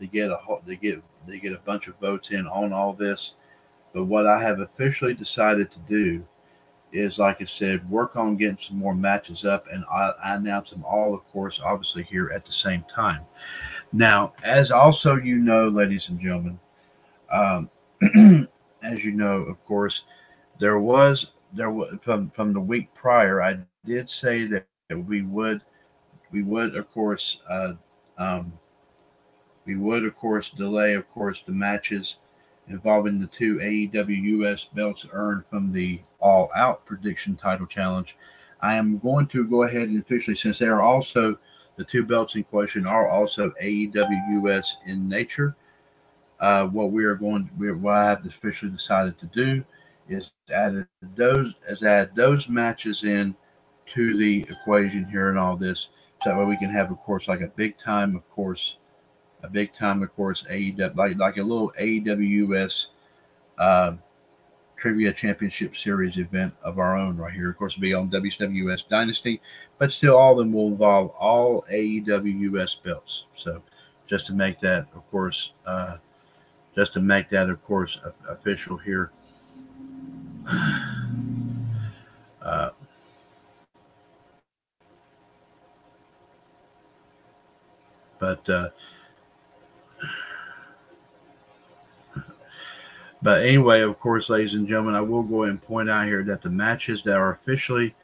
[0.00, 3.34] to get a to get to get a bunch of votes in on all this.
[3.92, 6.24] But what I have officially decided to do
[6.92, 10.70] is, like I said, work on getting some more matches up, and I, I announce
[10.70, 13.22] them all, of course, obviously here at the same time.
[13.92, 16.58] Now, as also you know, ladies and gentlemen,
[17.30, 17.70] um,
[18.92, 20.04] as you know, of course,
[20.60, 23.42] there was there was from from the week prior.
[23.42, 25.62] I did say that we would
[26.30, 27.74] we would of course uh,
[28.18, 28.52] um,
[29.64, 32.18] we would of course delay of course the matches
[32.68, 38.16] involving the two AEW US belts earned from the All Out Prediction Title Challenge.
[38.60, 41.36] I am going to go ahead and officially, since they are also
[41.76, 45.56] the two belts in question are also AEW US in nature.
[46.42, 49.64] Uh, what we are going, to, what I have officially decided to do
[50.08, 50.84] is add
[51.14, 53.36] those, as add those matches in
[53.94, 55.90] to the equation here and all this,
[56.20, 58.78] so that way we can have, of course, like a big time, of course,
[59.44, 62.86] a big time, of course, AEW, like, like a little AWS
[63.58, 63.92] uh,
[64.76, 67.50] Trivia Championship Series event of our own right here.
[67.50, 69.40] Of course, it'll be on WWS Dynasty,
[69.78, 73.26] but still, all of them will involve all AEWS belts.
[73.36, 73.62] So,
[74.08, 75.98] just to make that, of course, uh,
[76.74, 77.98] just to make that, of course,
[78.28, 79.10] official here.
[82.42, 82.70] Uh,
[88.18, 88.68] but uh,
[93.22, 96.42] But anyway, of course, ladies and gentlemen, I will go and point out here that
[96.42, 97.94] the matches that are officially,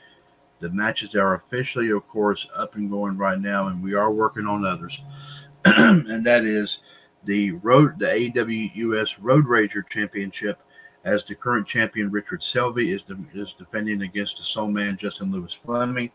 [0.60, 4.12] the matches that are officially, of course, up and going right now, and we are
[4.12, 5.02] working on others,
[5.64, 6.78] and that is
[7.24, 10.60] the road, the AWUS Road Rager Championship,
[11.04, 15.32] as the current champion Richard Selvey is de- is defending against the Soul Man Justin
[15.32, 16.10] Lewis Fleming.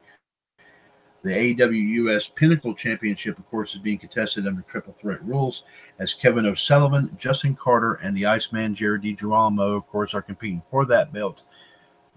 [1.24, 5.64] The AWUS Pinnacle Championship, of course, is being contested under triple threat rules
[6.00, 10.84] as Kevin O'Sullivan, Justin Carter, and the Iceman Jared DiGirolamo, of course, are competing for
[10.86, 11.44] that belt.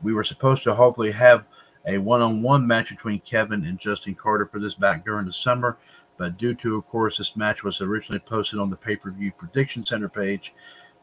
[0.02, 1.44] We were supposed to hopefully have
[1.86, 5.32] a one on one match between Kevin and Justin Carter for this back during the
[5.32, 5.78] summer,
[6.18, 9.32] but due to, of course, this match was originally posted on the pay per view
[9.32, 10.54] prediction center page,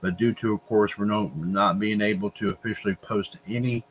[0.02, 3.86] but due to, of course, we're, no, not being able to officially post any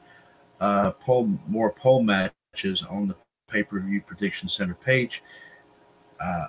[0.61, 3.17] uh, poll, more poll matches on the
[3.49, 5.23] pay per view prediction center page.
[6.21, 6.47] Uh,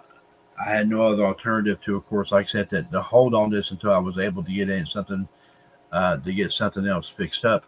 [0.63, 3.49] I had no other alternative to, of course, like I said, that to hold on
[3.49, 5.27] this until I was able to get in something
[5.91, 7.65] uh, to get something else fixed up.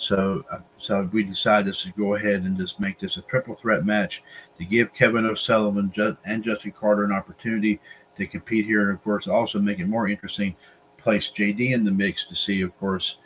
[0.00, 3.84] So, uh, so we decided to go ahead and just make this a triple threat
[3.84, 4.22] match
[4.56, 5.92] to give Kevin O'Sullivan
[6.24, 7.78] and Justin Carter an opportunity
[8.16, 10.56] to compete here, and of course, also make it more interesting.
[10.96, 13.18] Place JD in the mix to see, of course,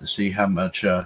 [0.00, 1.04] to see how much, uh,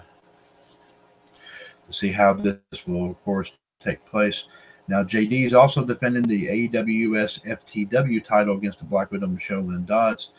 [1.86, 4.44] to see how this will, of course, take place.
[4.88, 9.84] Now, JD is also defending the AWS FTW title against the Black Widow Michelle Lynn
[9.84, 10.30] Dodds.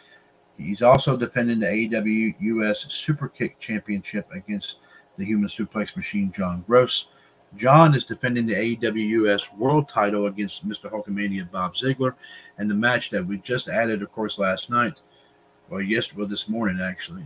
[0.58, 4.78] He's also defending the AWS Super Kick Championship against
[5.18, 7.08] the Human Suplex Machine John Gross.
[7.58, 10.92] John is defending the AWS World title against Mr.
[10.92, 12.16] Hulkamania Bob Ziegler.
[12.58, 14.94] And the match that we just added, of course, last night,
[15.70, 17.26] or yesterday, well, this morning actually,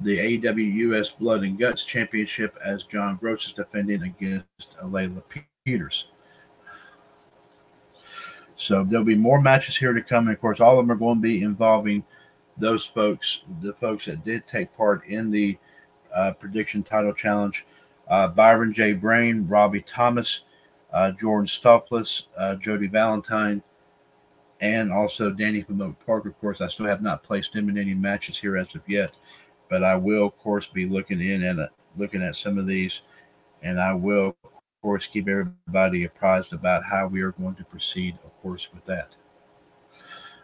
[0.00, 5.22] the AWS Blood and Guts Championship as John Gross is defending against Layla
[5.64, 6.06] Peters.
[8.56, 10.28] So there'll be more matches here to come.
[10.28, 12.04] And of course, all of them are going to be involving
[12.56, 15.58] those folks, the folks that did take part in the
[16.14, 17.66] uh, prediction title challenge.
[18.08, 18.92] Uh, Byron J.
[18.92, 20.42] Brain, Robbie Thomas,
[20.92, 23.62] uh, Jordan Stoffless, uh, Jody Valentine,
[24.60, 26.26] and also Danny Oak Park.
[26.26, 29.12] Of course, I still have not placed him in any matches here as of yet,
[29.70, 33.02] but I will, of course, be looking in and looking at some of these,
[33.62, 34.50] and I will, of
[34.82, 39.16] course, keep everybody apprised about how we are going to proceed, of course, with that.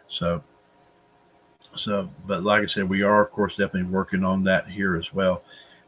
[0.07, 0.43] So,
[1.75, 5.13] so, but like I said, we are, of course, definitely working on that here as
[5.13, 5.43] well,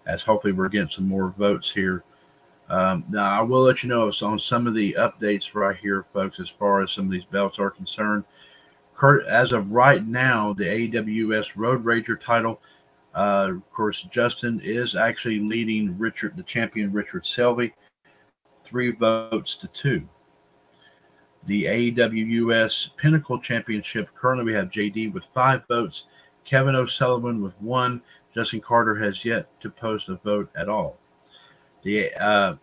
[0.05, 2.03] as hopefully we're getting some more votes here.
[2.69, 6.39] Um, now, I will let you know on some of the updates right here, folks,
[6.39, 8.23] as far as some of these belts are concerned.
[8.93, 12.61] Kurt, as of right now, the AWS Road Rager title,
[13.13, 17.73] uh, of course, Justin is actually leading Richard, the champion Richard Selvey
[18.71, 20.07] three votes to two.
[21.47, 26.05] The AWUS Pinnacle Championship, currently we have JD with five votes,
[26.45, 28.01] Kevin O'Sullivan with one.
[28.33, 30.97] Justin Carter has yet to post a vote at all.
[31.83, 32.55] The uh,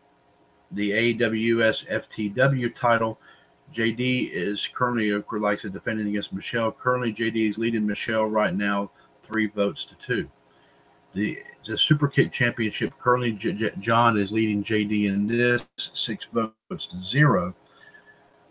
[0.72, 3.18] the AWS FTW title,
[3.74, 6.72] JD is currently, like I said, defending against Michelle.
[6.72, 8.91] Currently, JD is leading Michelle right now,
[9.24, 10.31] three votes to two.
[11.14, 12.99] The the Super Kick Championship.
[12.99, 17.55] Currently, J- J- John is leading JD in this, six votes to zero.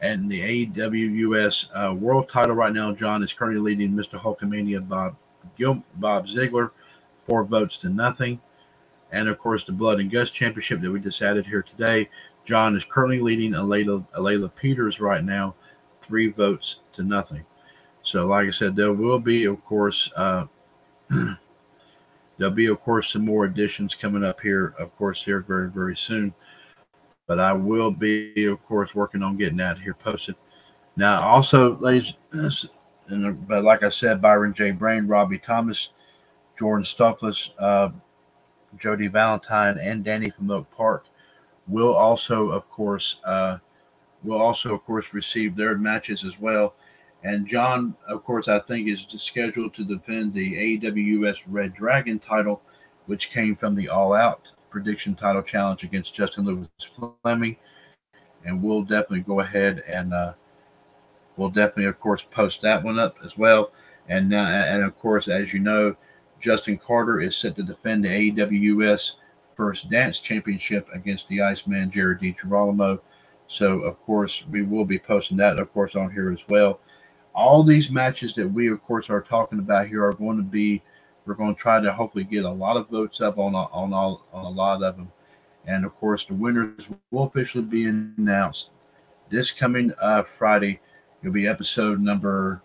[0.01, 4.19] And the AWUS uh, World Title right now, John is currently leading Mr.
[4.19, 5.15] Hulkamania Bob
[5.57, 6.71] Gil- Bob Ziegler,
[7.25, 8.39] four votes to nothing.
[9.11, 12.09] And of course, the Blood and Guts Championship that we just added here today.
[12.45, 15.55] John is currently leading Alayla, Alayla Peters right now,
[16.01, 17.43] three votes to nothing.
[18.03, 20.45] So, like I said, there will be, of course, uh,
[22.37, 25.97] there'll be, of course, some more additions coming up here, of course, here very, very
[25.97, 26.33] soon.
[27.27, 30.35] But I will be, of course, working on getting that here posted.
[30.95, 32.13] Now, also, ladies,
[33.07, 34.71] and, but like I said, Byron J.
[34.71, 35.89] Brain, Robbie Thomas,
[36.57, 37.89] Jordan Stoklis, uh,
[38.77, 41.05] Jody Valentine, and Danny from Oak Park
[41.67, 43.57] will also, of course, uh,
[44.23, 46.75] will also, of course, receive their matches as well.
[47.23, 52.61] And John, of course, I think is scheduled to defend the AWS Red Dragon title,
[53.05, 56.67] which came from the All Out prediction title challenge against Justin Lewis
[57.23, 57.55] Fleming.
[58.45, 60.33] And we'll definitely go ahead and uh,
[61.35, 63.71] we'll definitely, of course, post that one up as well.
[64.09, 65.95] And uh, and of course, as you know,
[66.39, 69.15] Justin Carter is set to defend the AWS
[69.55, 72.99] First Dance Championship against the Iceman Jared DiGirolamo.
[73.47, 76.79] So, of course, we will be posting that, of course, on here as well.
[77.33, 80.81] All these matches that we, of course, are talking about here are going to be.
[81.27, 84.25] We're going to try to hopefully get a lot of votes up on on all
[84.31, 85.11] on a lot of them,
[85.65, 88.69] and of course, the winners will officially be announced
[89.29, 90.79] this coming uh, Friday.
[91.21, 92.61] It'll be episode number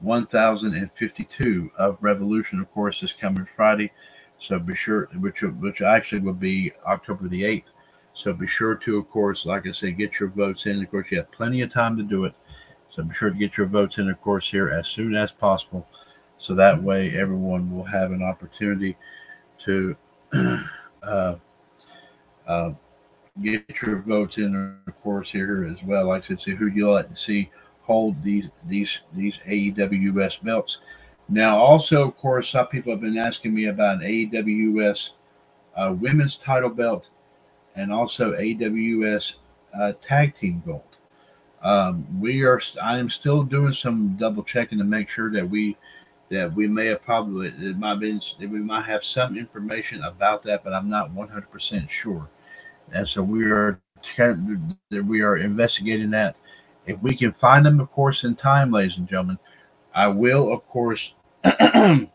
[0.00, 3.92] 1052 of Revolution, of course, is coming Friday.
[4.38, 7.64] So be sure, which which actually will be October the 8th.
[8.14, 10.82] So be sure to, of course, like I said, get your votes in.
[10.82, 12.34] Of course, you have plenty of time to do it.
[12.88, 15.86] So be sure to get your votes in, of course, here as soon as possible.
[16.40, 18.96] So that way everyone will have an opportunity
[19.64, 19.96] to
[21.02, 21.36] uh,
[22.46, 22.72] uh,
[23.42, 26.06] get your votes in, of course, here as well.
[26.06, 27.50] Like I said, see who you like to see
[27.82, 30.78] hold these these these AEWS belts.
[31.28, 35.10] Now, also, of course, some people have been asking me about an AWS
[35.76, 37.10] uh, women's title belt
[37.76, 39.34] and also AWS
[39.78, 40.82] uh, tag team gold.
[41.62, 42.60] Um, we are.
[42.82, 45.76] I am still doing some double checking to make sure that we
[46.30, 50.64] that we may have probably it might be we might have some information about that,
[50.64, 52.28] but I'm not 100 percent sure.
[52.92, 53.80] And so we are
[54.90, 56.36] we are investigating that.
[56.86, 59.38] If we can find them, of course, in time, ladies and gentlemen,
[59.94, 61.14] I will, of course,
[61.44, 62.08] I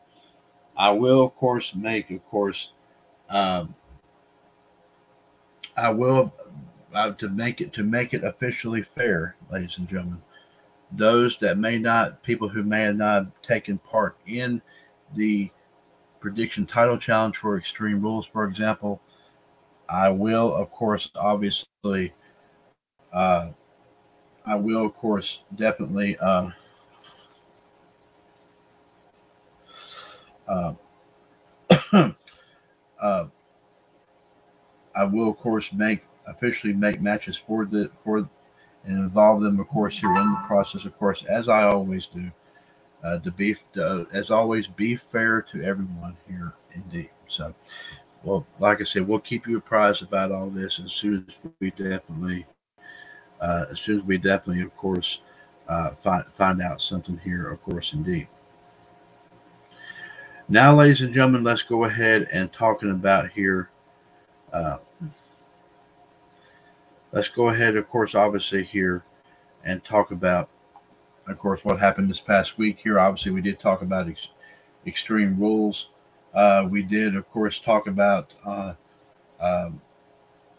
[0.78, 2.72] will, of course, make, of course,
[3.30, 3.76] um,
[5.78, 6.34] I will
[6.93, 10.22] uh, to make it to make it officially fair, ladies and gentlemen.
[10.95, 14.61] Those that may not, people who may have not taken part in
[15.15, 15.49] the
[16.19, 19.01] prediction title challenge for Extreme Rules, for example,
[19.89, 22.13] I will, of course, obviously,
[23.13, 23.49] uh,
[24.45, 26.17] I will, of course, definitely.
[26.17, 26.51] Uh,
[30.47, 30.73] Uh,
[33.01, 33.25] uh,
[34.95, 38.27] I will, of course, make officially make matches for the for
[38.86, 42.31] and involve them, of course, here in the process, of course, as I always do.
[43.03, 47.11] Uh, to be, uh, as always, be fair to everyone here, indeed.
[47.27, 47.53] So,
[48.23, 51.69] well, like I said, we'll keep you apprised about all this as soon as we
[51.71, 52.47] definitely,
[53.39, 55.21] uh, as soon as we definitely, of course,
[55.67, 58.27] uh, find find out something here, of course, indeed.
[60.49, 63.69] Now, ladies and gentlemen, let's go ahead and talking about here.
[64.53, 64.77] Uh,
[67.11, 69.03] let's go ahead, of course, obviously here,
[69.63, 70.49] and talk about,
[71.27, 72.99] of course, what happened this past week here.
[72.99, 74.29] Obviously, we did talk about ex-
[74.85, 75.89] extreme rules.
[76.33, 78.73] Uh, we did, of course, talk about uh,
[79.39, 79.81] um,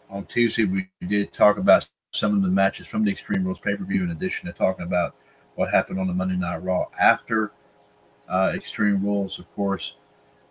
[0.09, 0.65] on Tuesday.
[0.65, 4.03] We did talk about some of the matches from the Extreme Rules pay per view,
[4.03, 5.15] in addition to talking about
[5.55, 7.51] what happened on the Monday Night Raw after
[8.29, 9.95] uh, Extreme Rules, of course.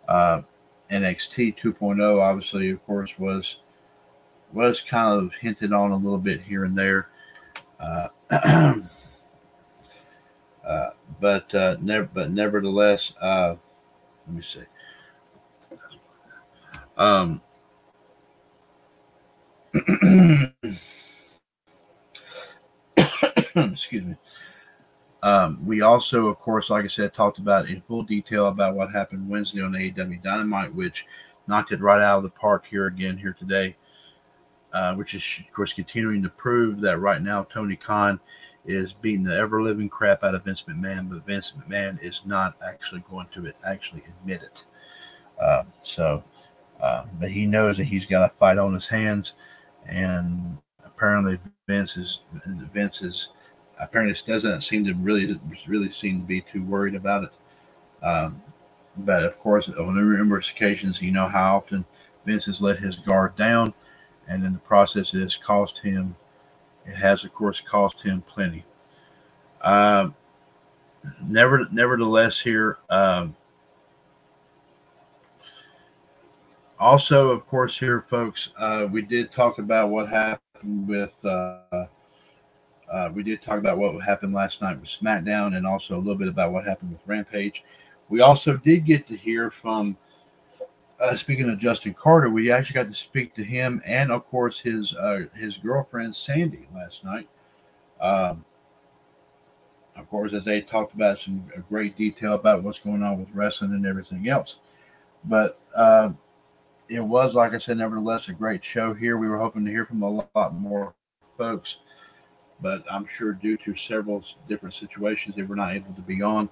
[0.07, 0.41] Uh,
[0.91, 3.57] NXT 2.0, obviously, of course, was
[4.53, 7.09] was kind of hinted on a little bit here and there.
[7.79, 8.07] Uh,
[10.65, 10.89] uh,
[11.19, 13.55] but uh, never, but nevertheless, uh,
[14.27, 14.61] let me see.
[16.97, 17.41] Um,
[23.55, 24.15] excuse me.
[25.23, 28.91] Um, we also, of course, like I said, talked about in full detail about what
[28.91, 31.05] happened Wednesday on AEW Dynamite, which
[31.47, 33.75] knocked it right out of the park here again here today.
[34.73, 38.19] Uh, which is, of course, continuing to prove that right now Tony Khan
[38.65, 42.57] is beating the ever living crap out of Vince McMahon, but Vince McMahon is not
[42.67, 44.65] actually going to actually admit it.
[45.41, 46.21] Uh, so,
[46.81, 49.33] uh, but he knows that he's got a fight on his hands,
[49.85, 52.19] and apparently Vince is
[52.73, 53.29] Vince is
[53.79, 58.05] apparently doesn't seem to really really seem to be too worried about it.
[58.05, 58.41] Um,
[58.97, 61.85] but of course, on numerous occasions, you know how often
[62.25, 63.73] Vince has let his guard down,
[64.27, 66.15] and in the process, it has cost him.
[66.85, 68.65] It has, of course, cost him plenty.
[69.61, 70.09] Uh,
[71.21, 72.77] never, nevertheless, here.
[72.89, 73.35] Um,
[76.79, 81.13] also, of course, here, folks, uh, we did talk about what happened with.
[81.23, 81.85] Uh,
[82.91, 86.15] uh, we did talk about what happened last night with SmackDown, and also a little
[86.15, 87.63] bit about what happened with Rampage.
[88.09, 89.97] We also did get to hear from.
[90.99, 94.59] Uh, speaking of Justin Carter, we actually got to speak to him and, of course,
[94.59, 97.27] his uh, his girlfriend Sandy last night.
[98.01, 98.43] Um,
[99.95, 103.73] of course, as they talked about some great detail about what's going on with wrestling
[103.73, 104.59] and everything else.
[105.25, 106.11] But uh,
[106.89, 109.17] it was, like I said, nevertheless, a great show here.
[109.17, 110.93] We were hoping to hear from a lot more
[111.37, 111.79] folks,
[112.61, 116.49] but I'm sure due to several different situations, they were not able to be on.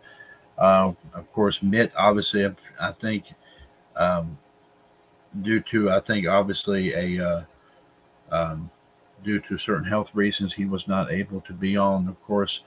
[0.58, 2.46] Uh, of course, Mitt, obviously,
[2.80, 3.26] I think,
[3.96, 4.38] um,
[5.42, 7.44] due to, I think, obviously, a uh,
[8.32, 8.70] um,
[9.24, 12.08] due to certain health reasons, he was not able to be on.
[12.08, 12.62] Of course,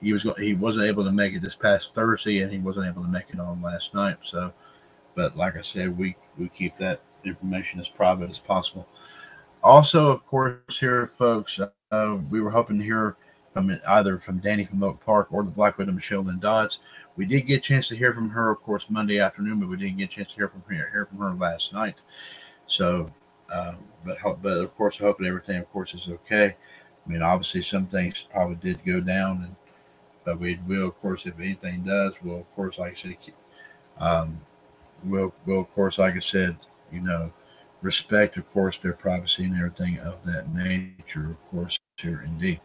[0.00, 3.02] he was he wasn't able to make it this past Thursday, and he wasn't able
[3.02, 4.16] to make it on last night.
[4.22, 4.52] So,
[5.14, 8.86] but like I said, we we keep that information as private as possible.
[9.62, 11.58] Also, of course, here, folks,
[11.90, 13.16] uh, we were hoping to hear
[13.52, 16.80] from either from Danny from Oak Park or the Black Widow Michelle Lynn Dodds.
[17.16, 19.76] We did get a chance to hear from her, of course, Monday afternoon, but we
[19.76, 22.02] didn't get a chance to hear from her hear from her last night.
[22.66, 23.10] So,
[23.50, 26.56] uh, but but of course, hoping everything, of course, is okay.
[27.06, 29.56] I mean, obviously, some things probably did go down, and
[30.26, 33.16] but we will, of course, if anything does, we'll, of course, like I said,
[33.98, 34.40] um,
[35.04, 36.56] we'll, we'll, of course, like I said,
[36.92, 37.32] you know,
[37.80, 42.60] respect, of course, their privacy and everything of that nature, of course, here indeed.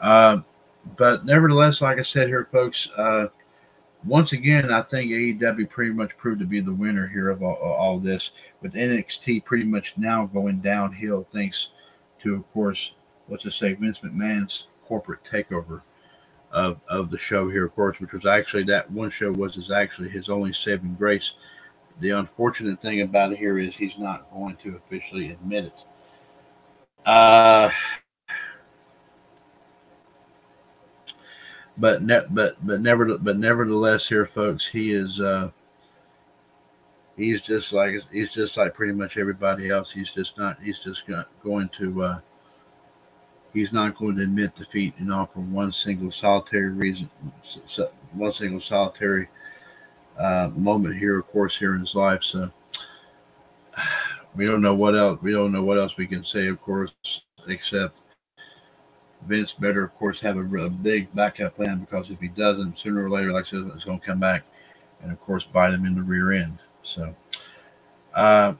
[0.00, 0.38] Uh,
[0.96, 3.26] but nevertheless, like I said here, folks, uh,
[4.04, 7.54] once again, I think AEW pretty much proved to be the winner here of all,
[7.54, 11.70] all this, with NXT pretty much now going downhill thanks
[12.22, 12.92] to, of course,
[13.28, 15.82] let's just say Vince McMahon's corporate takeover
[16.50, 19.70] of, of the show here, of course, which was actually that one show was is
[19.70, 21.34] actually his only saving grace.
[22.00, 25.84] The unfortunate thing about it here is he's not going to officially admit it.
[27.06, 27.70] Uh,
[31.78, 35.50] but ne- but but never but nevertheless here folks he is uh
[37.16, 39.92] he's just like he's just like pretty much everybody else.
[39.92, 41.04] He's just not he's just
[41.42, 42.18] going to uh
[43.52, 47.10] he's not going to admit defeat know for one single solitary reason
[48.12, 49.28] one single solitary
[50.18, 52.22] uh moment here of course here in his life.
[52.22, 52.50] So
[54.34, 56.92] we don't know what else we don't know what else we can say of course
[57.48, 57.96] except
[59.26, 63.04] Vince better, of course, have a, a, big backup plan because if he doesn't, sooner
[63.04, 64.42] or later, like I said, it's going to come back
[65.02, 66.58] and, of course, bite him in the rear end.
[66.82, 67.14] So,
[68.14, 68.54] uh,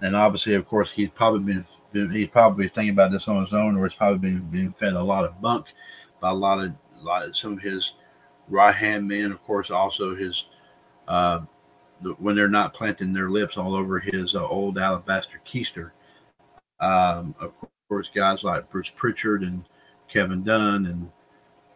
[0.00, 3.52] and obviously, of course, he's probably been, been he's probably thinking about this on his
[3.52, 5.72] own, or he's probably been being fed a lot of bunk
[6.20, 7.92] by a lot of, a lot of some of his
[8.48, 9.30] right hand men.
[9.30, 10.46] Of course, also his
[11.06, 11.40] uh,
[12.18, 15.92] when they're not planting their lips all over his uh, old alabaster keister.
[16.80, 17.52] Um, of
[17.92, 19.64] course, guys like Bruce Pritchard and
[20.08, 21.10] Kevin Dunn and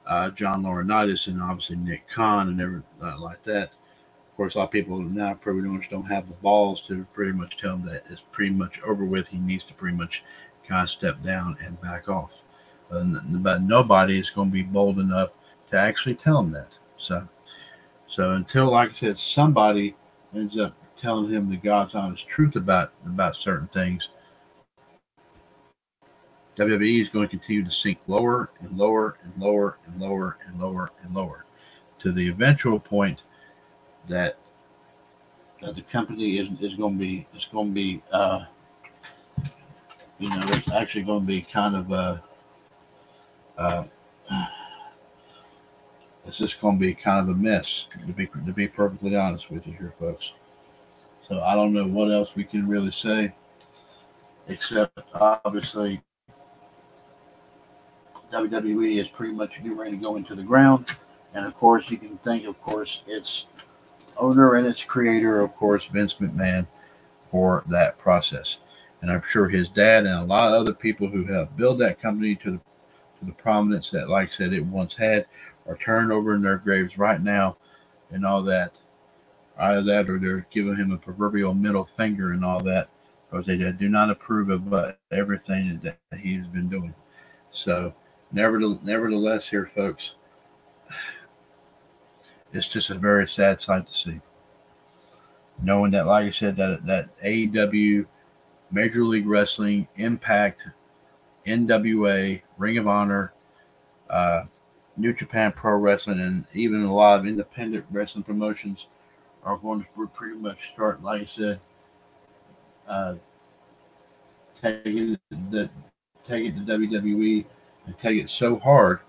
[0.07, 3.65] uh, John Laurinaitis and obviously Nick Khan and everything like that.
[3.65, 7.33] Of course, a lot of people now pretty much don't have the balls to pretty
[7.33, 9.29] much tell him that it's pretty much over with.
[9.29, 10.25] He needs to pretty much
[10.67, 12.31] kind of step down and back off.
[12.89, 15.33] but nobody is going to be bold enough
[15.71, 16.79] to actually tell him that.
[16.97, 17.29] So,
[18.07, 19.95] so until, like I said, somebody
[20.35, 24.09] ends up telling him the God's honest truth about about certain things,
[26.57, 30.59] WWE is going to continue to sink lower and lower and lower and lower and
[30.59, 31.45] lower and lower
[31.99, 33.23] to the eventual point
[34.09, 34.39] that,
[35.61, 38.45] that the company is, is going to be it's going to be uh,
[40.19, 42.17] you know it's actually going to be kind of uh,
[43.59, 43.85] uh,
[46.27, 49.51] it's just going to be kind of a mess to be to be perfectly honest
[49.51, 50.33] with you here folks.
[51.29, 53.35] So I don't know what else we can really say
[54.49, 56.01] except obviously
[58.37, 60.87] WWE is pretty much getting ready to go into the ground.
[61.35, 63.47] And of course, you can think, of course, its
[64.17, 66.67] owner and its creator, of course, Vince McMahon,
[67.31, 68.59] for that process.
[69.03, 72.01] And I'm sure his dad and a lot of other people who have built that
[72.01, 72.61] company to the
[73.19, 75.27] to the prominence that, like I said, it once had,
[75.67, 77.57] are turned over in their graves right now,
[78.11, 78.79] and all that.
[79.59, 82.91] Either that, or they're giving him a proverbial middle finger and all that,
[83.31, 86.95] because they do not approve of uh, everything that he's been doing.
[87.53, 87.95] So
[88.33, 90.15] Nevertheless, here, folks,
[92.53, 94.21] it's just a very sad sight to see.
[95.63, 98.07] Knowing that, like I said, that that AEW,
[98.71, 100.63] Major League Wrestling, Impact,
[101.47, 103.33] NWA, Ring of Honor,
[104.11, 104.43] uh,
[104.97, 108.87] New Japan Pro Wrestling, and even a lot of independent wrestling promotions
[109.45, 111.61] are going to pretty much start, like I said,
[112.89, 113.15] uh,
[114.61, 115.71] taking the
[116.29, 117.45] it to WWE
[117.95, 119.01] take it so hard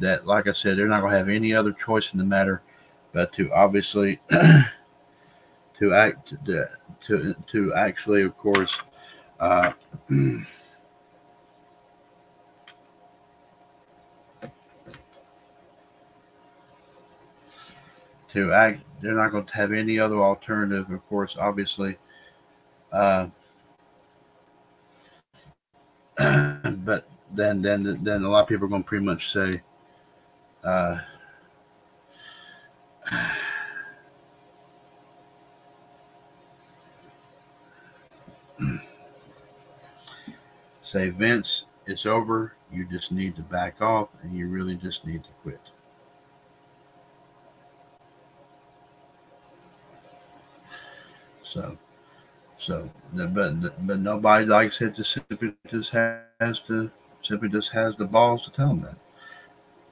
[0.00, 2.62] that, like I said, they're not going to have any other choice in the matter
[3.14, 4.20] but to obviously
[5.78, 6.66] to act to
[7.00, 8.76] to, to actually, of course.
[9.40, 9.72] Uh,
[18.28, 18.82] to act.
[19.00, 21.96] They're not going to have any other alternative, of course, obviously.
[22.90, 23.28] Uh,
[26.16, 29.62] but then, then, then a lot of people are going to pretty much say,
[30.62, 30.98] uh,
[40.82, 42.54] say, Vince, it's over.
[42.72, 45.60] You just need to back off and you really just need to quit.
[51.42, 51.76] So,
[52.58, 56.90] so, but but nobody, like I said, just simply just has to
[57.24, 58.96] simply just has the balls to tell him that.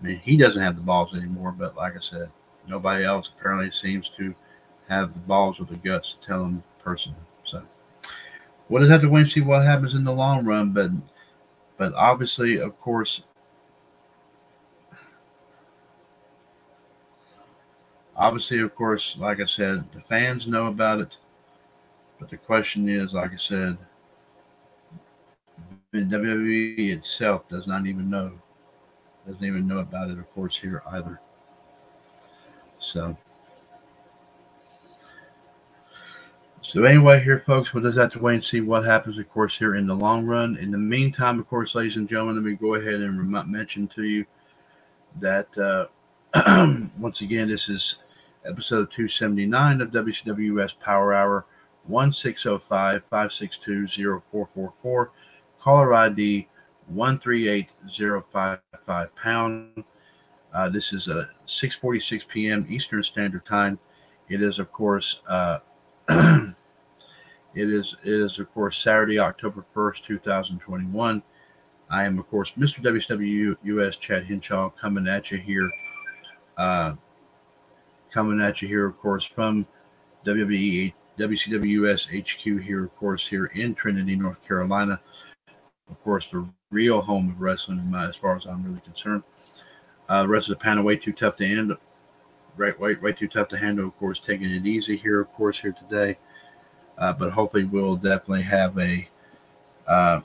[0.01, 2.30] I mean, he doesn't have the balls anymore, but like I said,
[2.68, 4.35] nobody else apparently seems to
[4.89, 7.18] have the balls or the guts to tell him personally.
[7.45, 7.62] So,
[8.68, 10.72] we'll just have to wait and see what happens in the long run.
[10.72, 10.91] But,
[11.78, 13.22] but obviously, of course,
[18.16, 21.16] obviously, of course, like I said, the fans know about it.
[22.18, 23.78] But the question is, like I said,
[25.95, 28.32] WWE itself does not even know,
[29.26, 31.20] doesn't even know about it, of course, here either.
[32.78, 33.16] So,
[36.62, 39.57] so anyway, here, folks, we'll just have to wait and see what happens, of course,
[39.57, 40.57] here in the long run.
[40.57, 44.05] In the meantime, of course, ladies and gentlemen, let me go ahead and mention to
[44.05, 44.24] you
[45.20, 45.86] that uh,
[46.99, 47.99] once again, this is
[48.47, 51.45] episode 279 of WCWS Power Hour.
[51.86, 55.11] 1605 562 0444.
[55.63, 56.49] Caller ID
[56.89, 59.85] 138055 pound.
[60.53, 62.67] Uh, this is a 6:46 p.m.
[62.69, 63.79] Eastern Standard Time.
[64.29, 65.61] It is, of course, uh,
[66.09, 66.57] it
[67.55, 71.23] is it is of course Saturday, October 1st, 2021.
[71.89, 72.83] I am, of course, Mr.
[72.83, 75.71] WCW US Chad Henshaw coming at you here,
[76.57, 76.95] uh,
[78.11, 79.65] coming at you here, of course, from
[80.27, 85.01] WWE WCWS HQ here, of course, here in Trinity, North Carolina.
[85.93, 89.22] Of course, the real home of wrestling, as far as I'm really concerned.
[90.09, 91.76] Uh, the rest of the panel way too tough to handle.
[92.57, 93.86] Right, way, way too tough to handle.
[93.86, 96.18] Of course, taking it easy here, of course, here today.
[96.97, 99.09] Uh, but hopefully, we'll definitely have a.
[99.86, 100.20] Uh,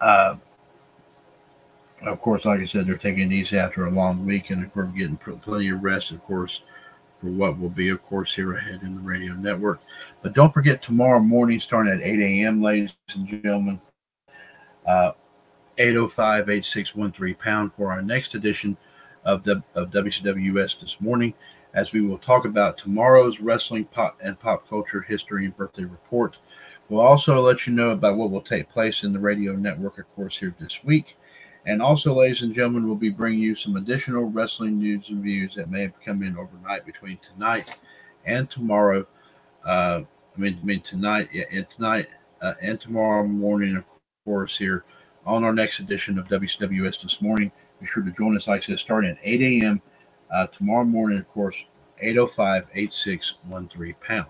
[0.00, 0.36] uh,
[2.02, 4.88] of course, like I said, they're taking easy after a long week, and of course,
[4.96, 6.10] getting plenty of rest.
[6.10, 6.62] Of course,
[7.24, 9.80] for what will be, of course, here ahead in the radio network.
[10.22, 13.80] But don't forget tomorrow morning, starting at 8 a.m., ladies and gentlemen,
[14.86, 15.12] uh,
[15.78, 18.76] 805 8613 pound for our next edition
[19.24, 21.32] of, the, of WCWS this morning,
[21.72, 26.36] as we will talk about tomorrow's wrestling pop and pop culture history and birthday report.
[26.90, 30.14] We'll also let you know about what will take place in the radio network, of
[30.14, 31.16] course, here this week.
[31.66, 35.54] And also, ladies and gentlemen, we'll be bringing you some additional wrestling news and views
[35.54, 37.74] that may have come in overnight between tonight
[38.26, 39.06] and tomorrow.
[39.64, 40.02] Uh,
[40.36, 42.08] I mean, I mean tonight and tonight
[42.42, 43.84] uh, and tomorrow morning, of
[44.26, 44.84] course, here
[45.24, 47.50] on our next edition of WCWS this morning.
[47.80, 49.82] Be sure to join us, like I said, starting at 8 a.m.
[50.30, 51.64] Uh, tomorrow morning, of course,
[52.00, 54.28] 805 8613 pound.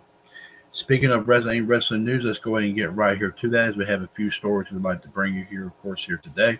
[0.70, 3.76] Speaking of wrestling, wrestling news, let's go ahead and get right here to that as
[3.76, 6.58] we have a few stories we'd like to bring you here, of course, here today.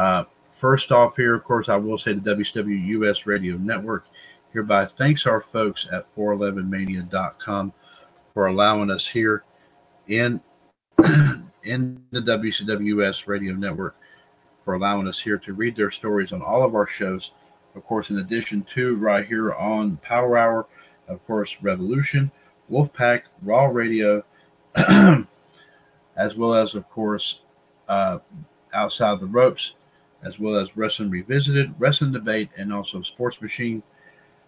[0.00, 0.24] Uh,
[0.58, 4.06] first off, here, of course, I will say the WCW US Radio Network
[4.50, 7.70] hereby thanks our folks at 411mania.com
[8.32, 9.44] for allowing us here
[10.08, 10.40] in
[11.64, 13.94] in the WCWS Radio Network
[14.64, 17.32] for allowing us here to read their stories on all of our shows.
[17.74, 20.66] Of course, in addition to right here on Power Hour,
[21.08, 22.30] of course, Revolution,
[22.72, 24.24] Wolfpack, Raw Radio,
[26.16, 27.42] as well as, of course,
[27.86, 28.20] uh,
[28.72, 29.74] Outside the Ropes,
[30.22, 33.82] as well as Wrestling Revisited, Wrestling Debate, and also Sports Machine.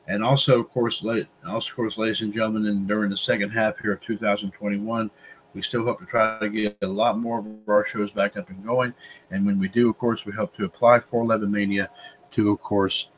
[0.09, 3.51] And also, of course, late, also, of course, ladies and gentlemen, and during the second
[3.51, 5.11] half here of 2021,
[5.55, 8.49] we still hope to try to get a lot more of our shows back up
[8.49, 8.95] and going.
[9.31, 11.91] And when we do, of course, we hope to apply 411 Mania
[12.33, 13.09] to, of course,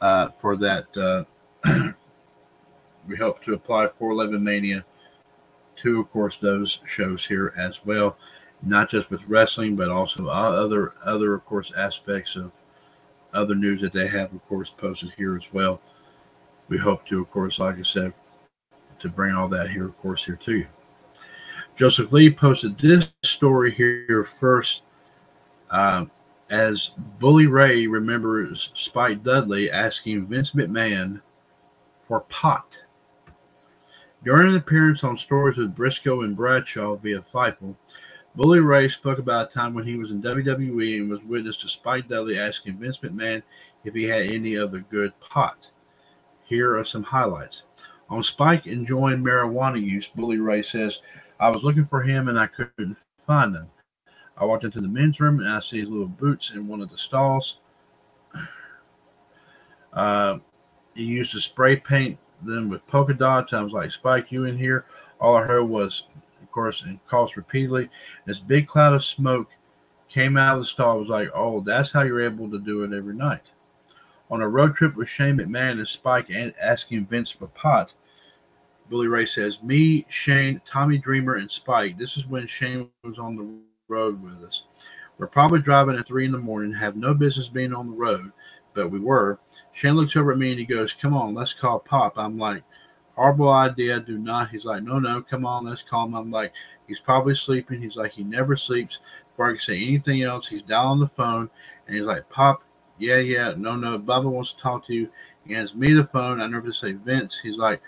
[0.00, 0.96] uh, for that.
[0.96, 1.24] Uh,
[3.08, 4.84] we hope to apply 411 Mania
[5.76, 8.16] to, of course, those shows here as well,
[8.62, 12.50] not just with wrestling, but also other other, of course, aspects of
[13.34, 15.80] other news that they have, of course, posted here as well.
[16.68, 18.12] We hope to, of course, like I said,
[18.98, 20.66] to bring all that here, of course, here to you.
[21.76, 24.82] Joseph Lee posted this story here first.
[25.70, 26.06] Uh,
[26.50, 31.20] as Bully Ray remembers Spike Dudley asking Vince McMahon
[32.06, 32.80] for pot.
[34.24, 37.76] During an appearance on Stories with Brisco and Bradshaw via Fightful,
[38.34, 41.68] Bully Ray spoke about a time when he was in WWE and was witness to
[41.68, 43.42] Spike Dudley asking Vince McMahon
[43.84, 45.70] if he had any of the good pot.
[46.44, 47.64] Here are some highlights.
[48.10, 51.00] On Spike enjoying marijuana use, Bully Ray says,
[51.40, 53.68] I was looking for him and I couldn't find him.
[54.36, 56.90] I walked into the men's room and I see his little boots in one of
[56.90, 57.58] the stalls.
[59.92, 60.38] Uh,
[60.94, 63.52] he used to spray paint them with polka dots.
[63.52, 64.84] I was like, Spike, you in here?
[65.20, 66.06] All I heard was,
[66.48, 67.90] of course, and calls repeatedly.
[68.24, 69.50] This big cloud of smoke
[70.08, 70.96] came out of the stall.
[70.96, 73.42] I was like, oh, that's how you're able to do it every night.
[74.30, 77.94] On a road trip with Shane McMahon and Spike and asking Vince for pot,
[78.88, 81.98] Bully Ray says, Me, Shane, Tommy Dreamer, and Spike.
[81.98, 83.46] This is when Shane was on the
[83.88, 84.64] road with us.
[85.18, 88.32] We're probably driving at three in the morning, have no business being on the road,
[88.72, 89.38] but we were.
[89.72, 92.14] Shane looks over at me and he goes, Come on, let's call Pop.
[92.16, 92.62] I'm like,
[93.18, 93.98] Horrible idea.
[93.98, 94.50] Do not.
[94.50, 96.14] He's like, No, no, come on, let's call him.
[96.14, 96.52] I'm like,
[96.86, 97.82] He's probably sleeping.
[97.82, 99.00] He's like, He never sleeps.
[99.32, 101.50] Before I can say anything else, he's on the phone
[101.88, 102.62] and he's like, Pop,
[102.96, 105.08] yeah, yeah, no, no, Bubba wants to talk to you.
[105.44, 106.40] He hands me the phone.
[106.40, 107.40] I never say Vince.
[107.40, 107.82] He's like,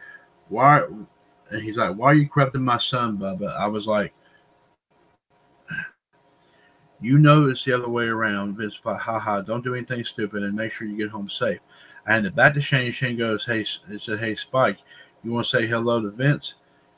[0.49, 0.81] Why?
[0.81, 3.57] And he's like, Why are you corrupting my son, Bubba?
[3.57, 4.13] I was like,
[7.01, 8.57] you know it's the other way around.
[8.57, 11.61] Vince like, ha ha, don't do anything stupid and make sure you get home safe.
[12.05, 12.91] I handed back to Shane.
[12.91, 14.79] Shane goes, Hey, it said, Hey, Spike,
[15.23, 16.55] you want to say hello to Vince?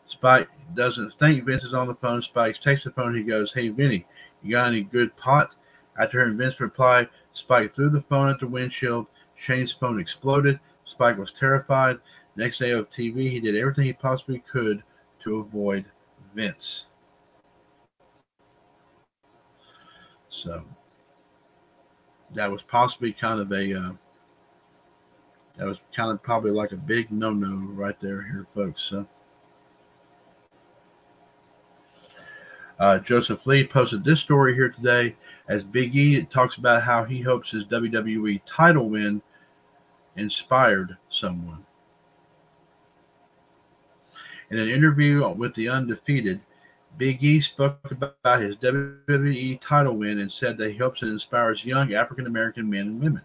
[0.07, 2.23] Spike doesn't think Vince is on the phone.
[2.23, 3.17] Spike takes the phone.
[3.17, 4.07] He goes, Hey, Vinny,
[4.43, 5.57] you got any good pot?
[5.99, 9.07] After hearing Vince reply, Spike threw the phone at the windshield.
[9.35, 10.61] Shane's phone exploded.
[10.85, 11.99] Spike was terrified.
[12.37, 14.83] Next day of TV, he did everything he possibly could
[15.21, 15.85] to avoid
[16.35, 16.87] Vince.
[20.29, 20.65] So
[22.35, 23.93] that was possibly kind of a uh,
[25.57, 28.83] that was kind of probably like a big no-no right there here, folks.
[28.83, 29.07] So,
[32.79, 35.15] uh, Joseph Lee posted this story here today
[35.49, 39.21] as Big E talks about how he hopes his WWE title win
[40.17, 41.65] inspired someone.
[44.51, 46.41] In an interview with the Undefeated,
[46.99, 51.65] Big E spoke about his WWE title win and said that he hopes it inspires
[51.65, 53.23] young African American men and women.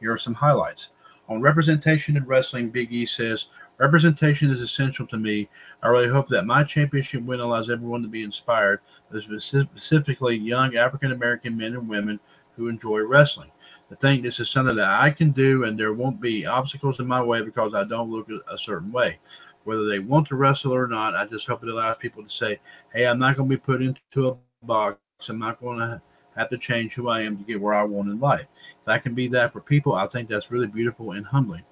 [0.00, 0.88] Here are some highlights.
[1.30, 3.46] On representation in wrestling, Big E says,
[3.78, 5.48] Representation is essential to me.
[5.82, 8.80] I really hope that my championship win allows everyone to be inspired,
[9.18, 12.20] specifically young African American men and women
[12.56, 13.50] who enjoy wrestling.
[13.88, 17.06] To think this is something that I can do and there won't be obstacles in
[17.06, 19.18] my way because I don't look a certain way
[19.64, 21.14] whether they want to wrestle or not.
[21.14, 22.58] I just hope it allows people to say,
[22.92, 24.98] hey, I'm not going to be put into a box.
[25.28, 26.02] I'm not going to
[26.36, 28.46] have to change who I am to get where I want in life.
[28.82, 31.64] If I can be that for people, I think that's really beautiful and humbling.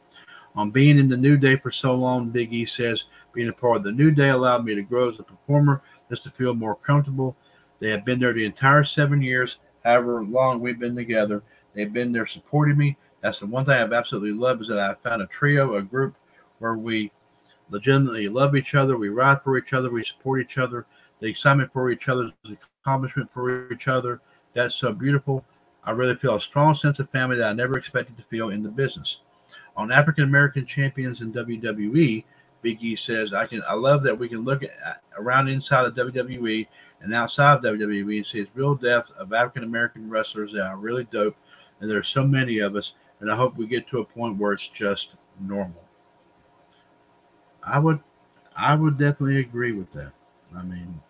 [0.57, 3.77] On being in the New Day for so long, Big E says, being a part
[3.77, 6.75] of the New Day allowed me to grow as a performer, just to feel more
[6.75, 7.37] comfortable.
[7.79, 11.43] They have been there the entire seven years, however long we've been together.
[11.75, 12.97] They've been there supporting me.
[13.21, 16.17] That's the one thing I've absolutely loved is that I found a trio, a group
[16.59, 17.13] where we
[17.71, 18.97] legitimately love each other.
[18.97, 19.91] We ride for each other.
[19.91, 20.87] We support each other.
[21.21, 24.21] The excitement for each other, the accomplishment for each other.
[24.59, 25.45] That's so beautiful.
[25.85, 28.65] I really feel a strong sense of family that I never expected to feel in
[28.65, 29.21] the business.
[29.77, 32.25] On African American champions in WWE,
[32.63, 33.63] Big E says, "I can.
[33.69, 36.67] I love that we can look at, around inside of WWE
[37.01, 40.77] and outside of WWE and see its real depth of African American wrestlers that are
[40.77, 41.37] really dope.
[41.79, 42.95] And there are so many of us.
[43.21, 45.85] And I hope we get to a point where it's just normal."
[47.63, 48.01] I would,
[48.57, 50.13] I would definitely agree with that.
[50.57, 51.01] I mean,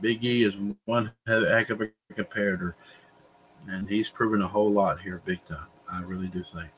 [0.00, 0.54] Big E is
[0.86, 2.74] one heck of a comparator,
[3.68, 5.66] and he's proven a whole lot here, big time.
[5.92, 6.70] I really do think.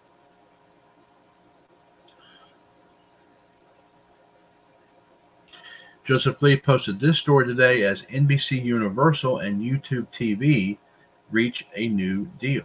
[6.05, 10.79] Joseph Lee posted this story today as NBC Universal and YouTube TV
[11.31, 12.65] reach a new deal.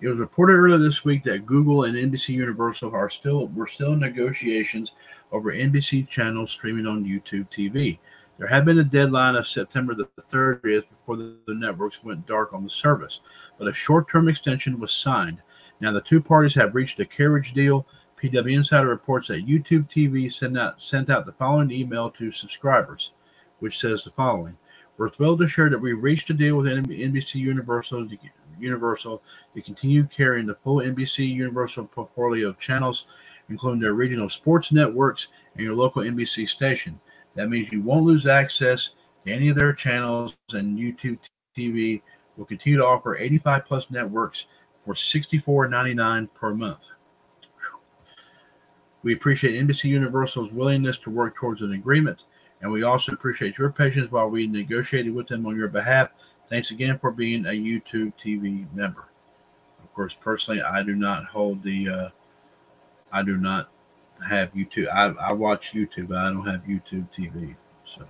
[0.00, 3.94] It was reported earlier this week that Google and NBC Universal are still were still
[3.94, 4.92] in negotiations
[5.32, 7.98] over NBC channels streaming on YouTube TV.
[8.38, 12.62] There had been a deadline of September the 30th before the, networks went dark on
[12.62, 13.20] the service,
[13.58, 15.42] but a short-term extension was signed.
[15.80, 17.84] Now, the two parties have reached a carriage deal.
[18.22, 23.10] PW Insider reports that YouTube TV sent out, sent out the following email to subscribers,
[23.58, 24.56] which says the following
[24.98, 28.18] We're thrilled to share that we reached a deal with NBC Universal to,
[28.60, 29.20] Universal
[29.54, 33.06] to continue carrying the full NBC Universal portfolio of channels,
[33.48, 37.00] including their regional sports networks and your local NBC station.
[37.38, 38.90] That means you won't lose access
[39.24, 41.20] to any of their channels, and YouTube
[41.56, 42.02] TV
[42.36, 44.46] will continue to offer 85 plus networks
[44.84, 46.80] for $64.99 per month.
[49.04, 52.24] We appreciate NBC Universal's willingness to work towards an agreement,
[52.60, 56.08] and we also appreciate your patience while we negotiated with them on your behalf.
[56.50, 59.04] Thanks again for being a YouTube TV member.
[59.84, 62.08] Of course, personally, I do not hold the, uh,
[63.12, 63.70] I do not
[64.26, 64.88] have YouTube.
[64.88, 67.54] I, I watch YouTube, I don't have YouTube TV.
[67.84, 68.04] So,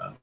[0.00, 0.16] um,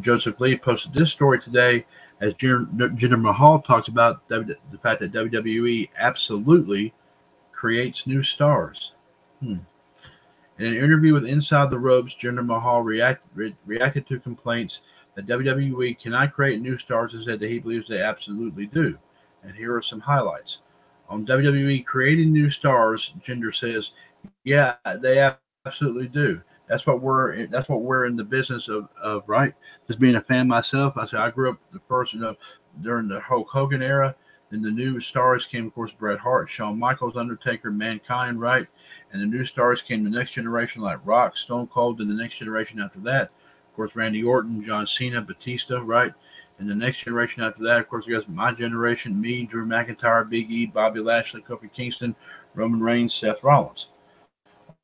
[0.00, 1.84] Joseph Lee posted this story today
[2.20, 6.92] as Jinder Mahal talked about the fact that WWE absolutely
[7.52, 8.92] creates new stars.
[9.40, 9.58] Hmm.
[10.58, 14.80] In an interview with Inside the Ropes, Jinder Mahal react, re, reacted to complaints
[15.18, 18.96] that WWE cannot create new stars and said that he believes they absolutely do.
[19.42, 20.62] And here are some highlights.
[21.08, 23.90] On WWE creating new stars, Jinder says,
[24.44, 25.28] yeah, they
[25.66, 26.40] absolutely do.
[26.68, 29.54] That's what we're that's what we're in the business of, of right.
[29.88, 32.36] Just being a fan myself, I said I grew up the first, you know,
[32.82, 34.14] during the Hulk Hogan era.
[34.50, 38.68] Then the new stars came, of course, Bret Hart, Shawn Michaels, Undertaker, Mankind, right?
[39.12, 42.38] And the new stars came the next generation, like Rock, Stone Cold, and the next
[42.38, 43.30] generation after that,
[43.78, 46.12] course, Randy Orton, John Cena, Batista, right?
[46.58, 50.28] And the next generation after that, of course, we got my generation, me, Drew McIntyre,
[50.28, 52.14] Big E, Bobby Lashley, Kofi Kingston,
[52.54, 53.88] Roman Reigns, Seth Rollins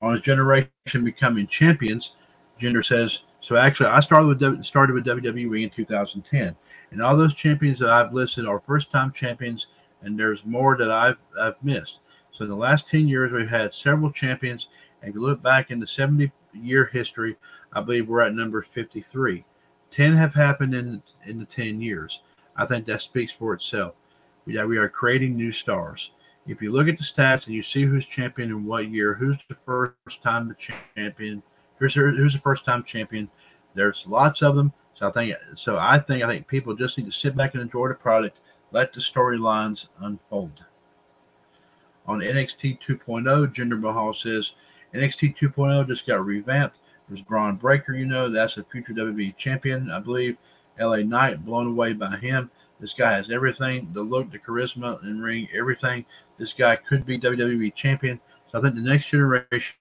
[0.05, 0.69] on his generation
[1.03, 2.17] becoming champions,
[2.61, 6.55] Jinder says, so actually I started with started with WWE in 2010.
[6.91, 9.69] And all those champions that I've listed are first time champions,
[10.03, 12.01] and there's more that I've I've missed.
[12.33, 14.69] So in the last 10 years, we've had several champions.
[15.01, 17.37] And if you look back in the 70 year history,
[17.73, 19.45] I believe we're at number 53.
[19.91, 22.23] 10 have happened in in the 10 years.
[22.57, 23.95] I think that speaks for itself.
[24.47, 26.11] We, we are creating new stars
[26.47, 29.39] if you look at the stats and you see who's champion in what year, who's
[29.49, 31.43] the first time the champion,
[31.79, 33.31] who's who's the first time champion,
[33.75, 34.73] there's lots of them.
[34.95, 35.79] So I think so.
[35.79, 38.41] I think I think people just need to sit back and enjoy the product,
[38.73, 40.65] let the storylines unfold.
[42.07, 44.53] On NXT 2.0, Jinder Mahal says
[44.95, 46.79] NXT 2.0 just got revamped.
[47.09, 50.37] There's Bron Breakker, you know, that's a future WWE champion, I believe.
[50.81, 52.51] LA Knight, blown away by him.
[52.81, 56.05] This guy has everything the look, the charisma, and ring, everything.
[56.39, 58.21] This guy could be WWE champion.
[58.51, 59.75] So I think the next generation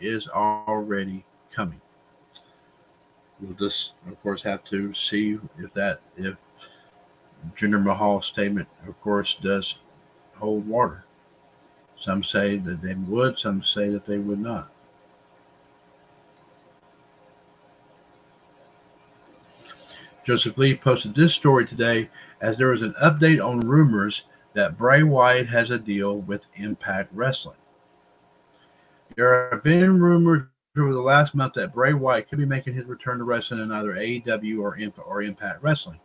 [0.00, 1.80] is already coming.
[3.40, 6.36] We'll just, of course, have to see if that, if
[7.56, 9.76] Jinder Mahal's statement, of course, does
[10.34, 11.04] hold water.
[12.00, 14.70] Some say that they would, some say that they would not.
[20.24, 22.08] Joseph Lee posted this story today
[22.40, 24.24] as there is an update on rumors
[24.54, 27.56] that Bray Wyatt has a deal with Impact Wrestling.
[29.16, 30.42] There have been rumors
[30.78, 33.72] over the last month that Bray Wyatt could be making his return to wrestling in
[33.72, 36.00] either AEW or, Imp- or Impact Wrestling.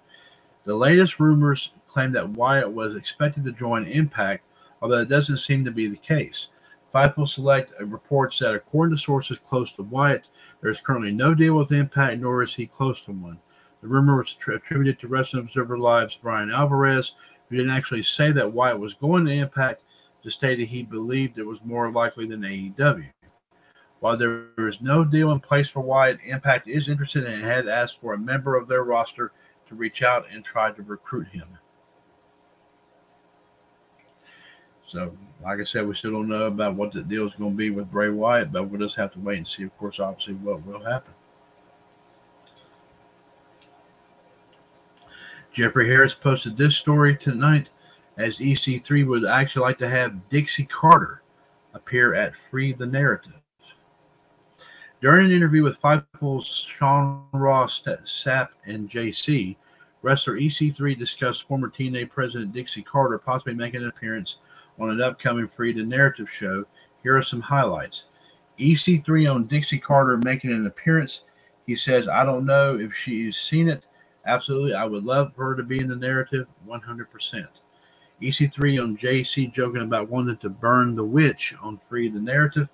[0.63, 4.43] The latest rumors claim that Wyatt was expected to join Impact,
[4.85, 6.49] although it doesn't seem to be the case.
[6.93, 10.27] Fightful Select reports that, according to sources close to Wyatt,
[10.61, 13.39] there is currently no deal with Impact, nor is he close to one.
[13.81, 17.13] The rumor was attributed to Wrestling Observer Live's Bryan Alvarez,
[17.49, 19.81] who didn't actually say that Wyatt was going to Impact,
[20.23, 23.09] just stated he believed it was more likely than AEW.
[24.01, 27.99] While there is no deal in place for Wyatt, Impact is interested and had asked
[28.01, 29.31] for a member of their roster
[29.67, 31.47] to reach out and try to recruit him.
[34.87, 37.57] So, like I said, we still don't know about what the deal is going to
[37.57, 40.35] be with Bray Wyatt, but we'll just have to wait and see, of course, obviously,
[40.35, 41.13] what will happen.
[45.51, 47.69] Jeffrey Harris posted this story tonight
[48.17, 51.21] as EC3 would actually like to have Dixie Carter
[51.73, 53.33] appear at Free the Narrative.
[55.01, 59.55] During an interview with Fightful's Sean Ross Sapp and JC,
[60.01, 64.37] wrestler EC3 discussed former TNA president Dixie Carter possibly making an appearance
[64.79, 66.65] on an upcoming Free the Narrative show.
[67.03, 68.05] Here are some highlights.
[68.59, 71.23] EC3 on Dixie Carter making an appearance.
[71.67, 73.85] He says, I don't know if she's seen it
[74.25, 74.73] Absolutely.
[74.73, 77.47] I would love her to be in the narrative 100%.
[78.21, 82.67] EC3 on JC joking about wanting to burn the witch on Free the Narrative.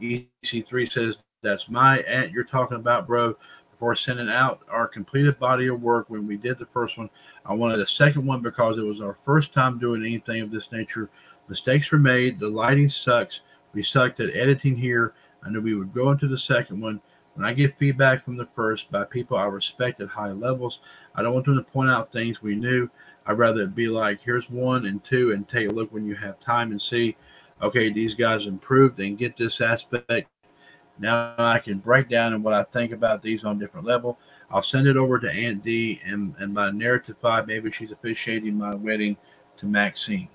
[0.00, 3.36] EC3 says, That's my aunt you're talking about, bro.
[3.70, 7.10] Before sending out our completed body of work when we did the first one.
[7.44, 10.72] I wanted a second one because it was our first time doing anything of this
[10.72, 11.10] nature.
[11.48, 12.38] Mistakes were made.
[12.38, 13.40] The lighting sucks.
[13.72, 15.14] We sucked at editing here.
[15.42, 17.00] I knew we would go into the second one.
[17.34, 20.80] When I get feedback from the first by people I respect at high levels,
[21.14, 22.88] I don't want them to point out things we knew.
[23.26, 26.14] I'd rather it be like, here's one and two, and take a look when you
[26.14, 27.16] have time and see,
[27.60, 30.28] okay, these guys improved and get this aspect
[30.98, 34.18] now I can break down and what I think about these on different level.
[34.50, 37.46] I'll send it over to Aunt D and, and my narrative five.
[37.46, 39.16] Maybe she's officiating my wedding
[39.58, 40.28] to Maxine.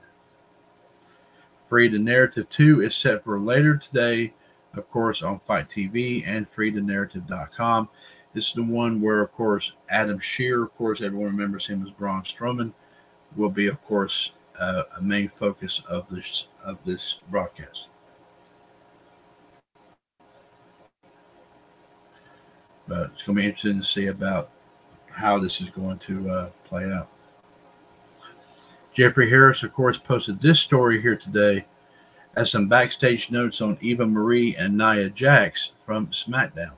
[1.72, 4.34] Free to Narrative 2 is set for later today,
[4.74, 7.88] of course, on FITE TV and freetonarrative.com.
[8.34, 11.89] This is the one where, of course, Adam Scherr, of course, everyone remembers him as
[11.91, 12.74] Braun Strowman,
[13.38, 17.88] will be, of course, uh, a main focus of this of this broadcast.
[22.86, 24.49] but it's going to be interesting to see about
[25.09, 27.07] how this is going to uh, play out.
[28.94, 31.66] Jeffrey Harris, of course, posted this story here today
[32.36, 36.74] as some backstage notes on Eva Marie and Nia Jax from SmackDown.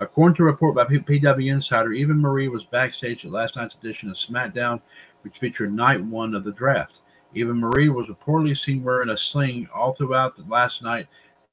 [0.00, 4.10] According to a report by PW Insider, Eva Marie was backstage at last night's edition
[4.10, 4.80] of SmackDown,
[5.22, 7.00] which featured night one of the draft.
[7.34, 11.06] Eva Marie was reportedly seen wearing a sling all throughout the last night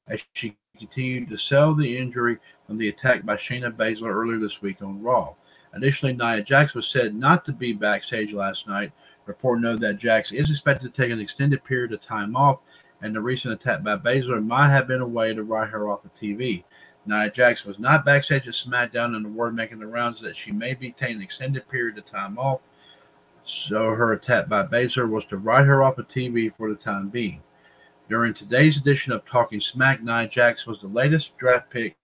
[0.08, 4.60] as she continued to sell the injury from the attack by Shayna Baszler earlier this
[4.60, 5.34] week on Raw.
[5.72, 8.92] Additionally, Nia Jax was said not to be backstage last night.
[9.26, 12.60] Report noted that Jax is expected to take an extended period of time off,
[13.02, 16.04] and the recent attack by Baszler might have been a way to write her off
[16.04, 16.64] of TV.
[17.06, 20.52] Nia Jax was not backstage at SmackDown, and the word making the rounds that she
[20.52, 22.60] may be taking an extended period of time off.
[23.44, 27.08] So her attack by Baszler was to write her off of TV for the time
[27.08, 27.42] being.
[28.08, 31.96] During today's edition of Talking Smack, Nia Jax was the latest draft pick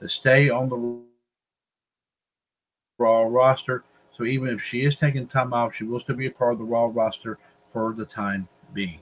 [0.00, 1.00] to stay on the
[2.98, 3.84] Raw roster.
[4.20, 6.58] So even if she is taking time off, she will still be a part of
[6.58, 7.38] the Raw roster
[7.72, 8.98] for the time being.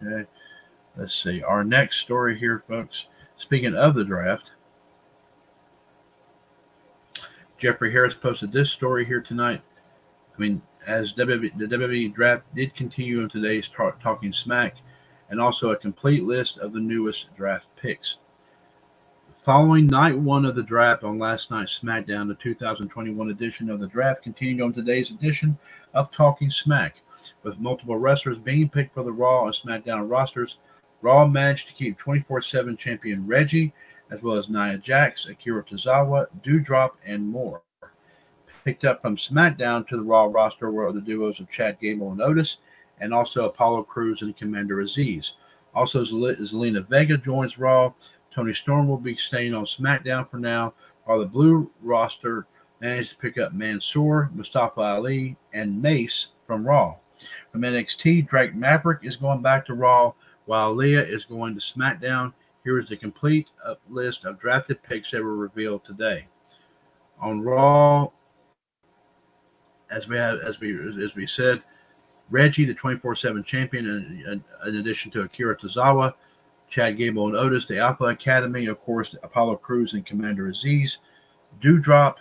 [0.00, 0.28] Okay,
[0.96, 1.42] let's see.
[1.42, 3.08] Our next story here, folks.
[3.38, 4.52] Speaking of the draft,
[7.58, 9.62] Jeffrey Harris posted this story here tonight.
[10.32, 14.76] I mean, as WWE, the WWE draft did continue on today's Talking Smack,
[15.32, 18.18] and also a complete list of the newest draft picks.
[19.46, 23.88] Following night one of the draft on last night's SmackDown, the 2021 edition of the
[23.88, 25.58] draft continued on today's edition
[25.94, 26.96] of Talking Smack,
[27.42, 30.58] with multiple wrestlers being picked for the Raw and SmackDown rosters.
[31.00, 33.72] Raw managed to keep 24 7 champion Reggie,
[34.10, 37.62] as well as Nia Jax, Akira Tozawa, Doudrop, and more
[38.64, 42.22] picked up from SmackDown to the Raw roster were the duos of Chad Gable and
[42.22, 42.58] Otis,
[43.00, 45.32] and also Apollo Crews and Commander Azeez.
[45.74, 47.92] Also, Zelina Vega joins Raw.
[48.30, 50.74] Toni Storm will be staying on SmackDown for now,
[51.04, 52.46] while the Blue roster
[52.80, 56.96] managed to pick up Mansoor, Mustafa Ali, and Mace from Raw.
[57.50, 60.12] From NXT, Drake Maverick is going back to Raw,
[60.46, 62.32] while Leah is going to SmackDown.
[62.64, 63.50] Here is the complete
[63.88, 66.26] list of drafted picks that were revealed today.
[67.20, 68.10] On Raw,
[69.90, 71.62] as we have, as we as we said,
[72.32, 76.14] Reggie, the 24/7 champion, in, in addition to Akira Tozawa,
[76.68, 80.96] Chad Gable and Otis, the Alpha Academy, of course, Apollo Crews and Commander Azeez,
[81.60, 82.16] Doudrop,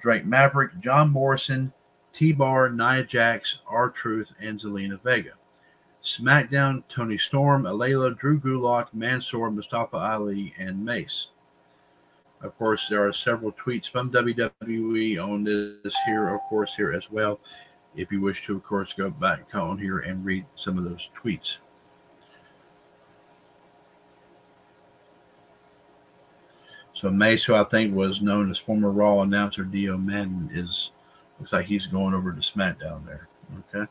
[0.00, 1.72] Drake Maverick, John Morrison,
[2.12, 5.34] T Bar, Nia Jax, R Truth, and Zelina Vega.
[6.02, 11.28] SmackDown, Toni Storm, Aliyah, Drew Gulak, Mansoor, Mustafa Ali, and Mace.
[12.42, 17.10] Of course, there are several tweets from WWE on this here, of course, here as
[17.10, 17.40] well.
[17.96, 21.08] If you wish to, of course, go back on here and read some of those
[21.20, 21.58] tweets.
[26.92, 30.92] So Mace, who I think was known as former Raw announcer Dio Maddin, is
[31.38, 33.28] looks like he's going over to SmackDown there.
[33.74, 33.90] Okay.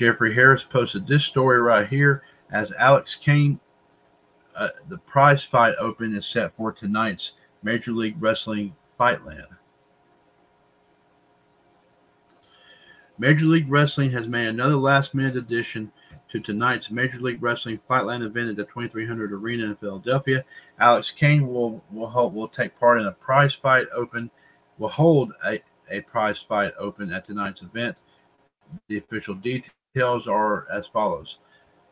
[0.00, 3.60] Jeffrey Harris posted this story right here as Alex Kane.
[4.56, 7.32] Uh, the prize fight open is set for tonight's
[7.62, 9.48] Major League Wrestling Fightland.
[13.18, 15.92] Major League Wrestling has made another last minute addition
[16.30, 20.42] to tonight's Major League Wrestling Fightland event at the 2300 Arena in Philadelphia.
[20.78, 24.30] Alex Kane will will help, will take part in a prize fight open,
[24.78, 25.60] will hold a,
[25.90, 27.98] a prize fight open at tonight's event.
[28.88, 31.38] The official details details are as follows.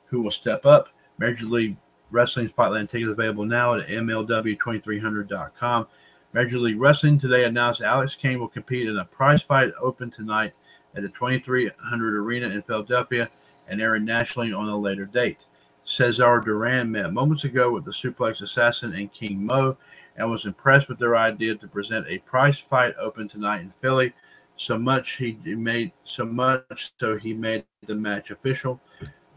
[0.07, 0.89] who will step up.
[1.19, 1.77] Major League
[2.11, 5.87] Wrestling Fightland tickets available now at MLW2300.com.
[6.33, 10.55] Major League Wrestling today announced Alex Kane will compete in a prize fight open tonight
[10.95, 13.29] at the 2300 Arena in Philadelphia
[13.69, 15.45] and airing nationally on a later date.
[15.85, 19.77] Cesar Duran met moments ago with the Suplex Assassin and King Mo
[20.17, 24.15] and was impressed with their idea to present a prize fight open tonight in Philly.
[24.59, 28.81] So much he made so much so he made the match official.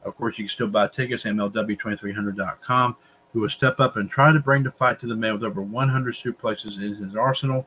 [0.03, 2.95] Of course, you can still buy tickets MLW2300.com.
[3.33, 5.61] Who will step up and try to bring the fight to the man with over
[5.61, 7.65] 100 suplexes in his arsenal.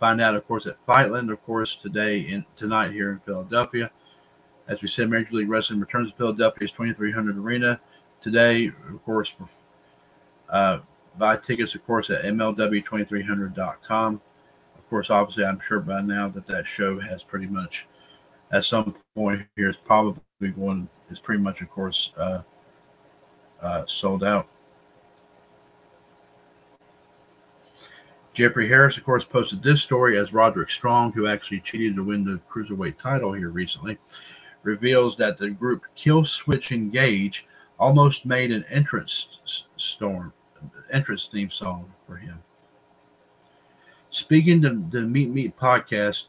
[0.00, 3.92] Find out, of course, at Fightland, of course, today and tonight here in Philadelphia.
[4.66, 7.80] As we said, Major League Wrestling returns to Philadelphia's 2300 Arena
[8.20, 8.72] today.
[8.88, 9.32] Of course,
[10.48, 10.80] uh,
[11.16, 14.20] buy tickets, of course, at MLW2300.com.
[14.94, 17.88] Course, obviously, I'm sure by now that that show has pretty much,
[18.52, 22.42] at some point here, is probably going is pretty much, of course, uh,
[23.60, 24.46] uh, sold out.
[28.34, 32.24] Jeffrey Harris, of course, posted this story as Roderick Strong, who actually cheated to win
[32.24, 33.98] the cruiserweight title here recently,
[34.62, 37.48] reveals that the group Killswitch Engage
[37.80, 40.32] almost made an entrance storm,
[40.92, 42.38] entrance theme song for him.
[44.14, 46.26] Speaking to the Meet Meet podcast,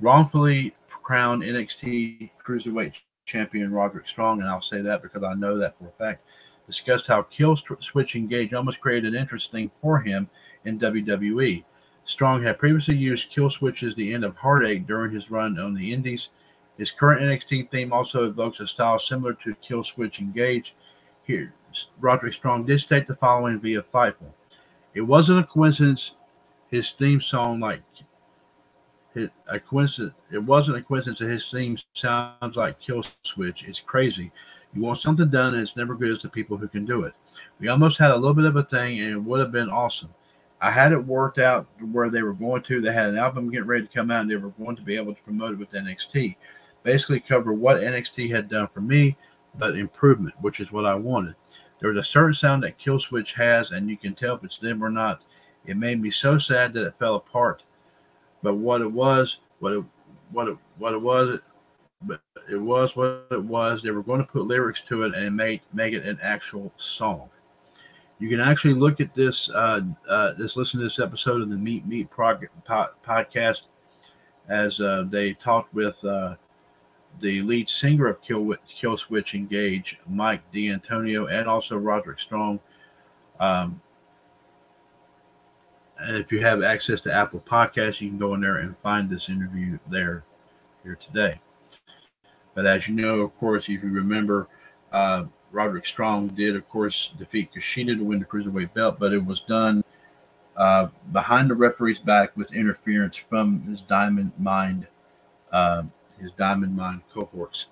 [0.00, 5.78] wrongfully crowned NXT Cruiserweight champion Roderick Strong, and I'll say that because I know that
[5.78, 6.24] for a fact,
[6.66, 10.30] discussed how Kill Switch Engage almost created an interesting for him
[10.64, 11.62] in WWE.
[12.06, 15.92] Strong had previously used Killswitch as the end of Heartache during his run on the
[15.92, 16.30] Indies.
[16.78, 20.74] His current NXT theme also evokes a style similar to Killswitch Engage.
[21.24, 21.52] Here,
[22.00, 24.32] Roderick Strong did state the following via Fightful.
[24.94, 26.12] It wasn't a coincidence
[26.72, 27.82] his theme song like
[29.14, 30.14] a coincidence.
[30.32, 33.68] It wasn't a coincidence that his theme sounds like Kill Switch.
[33.68, 34.32] It's crazy.
[34.74, 37.12] You want something done, and it's never good as the people who can do it.
[37.60, 40.08] We almost had a little bit of a thing, and it would have been awesome.
[40.62, 42.80] I had it worked out where they were going to.
[42.80, 44.96] They had an album getting ready to come out, and they were going to be
[44.96, 46.36] able to promote it with NXT.
[46.84, 49.18] Basically, cover what NXT had done for me,
[49.56, 51.34] but improvement, which is what I wanted.
[51.80, 54.82] There was a certain sound that Killswitch has, and you can tell if it's them
[54.82, 55.22] or not.
[55.66, 57.62] It made me so sad that it fell apart
[58.42, 59.84] but what it was, what it,
[60.30, 61.38] what it, what it was,
[62.02, 62.20] but
[62.50, 63.82] it was what it was.
[63.82, 67.30] They were going to put lyrics to it and make make it an actual song.
[68.18, 71.56] You can actually look at this, uh, uh, just listen to this episode of the
[71.56, 73.62] Meet Meet prog- podcast
[74.48, 76.34] as uh, they talked with uh,
[77.20, 82.60] the lead singer of Kill, Killswitch Engage, Mike D'Antonio, and also Roderick Strong.
[83.40, 83.80] Um,
[86.02, 89.08] and if you have access to Apple Podcasts, you can go in there and find
[89.08, 90.24] this interview there
[90.82, 91.40] here today.
[92.54, 94.48] But as you know, of course, if you remember,
[94.92, 99.24] uh, Roderick Strong did, of course, defeat Kushida to win the cruiserweight belt, but it
[99.24, 99.84] was done
[100.56, 104.86] uh, behind the referee's back with interference from his Diamond Mine,
[105.50, 105.84] uh,
[106.20, 107.66] his Diamond Mine cohorts.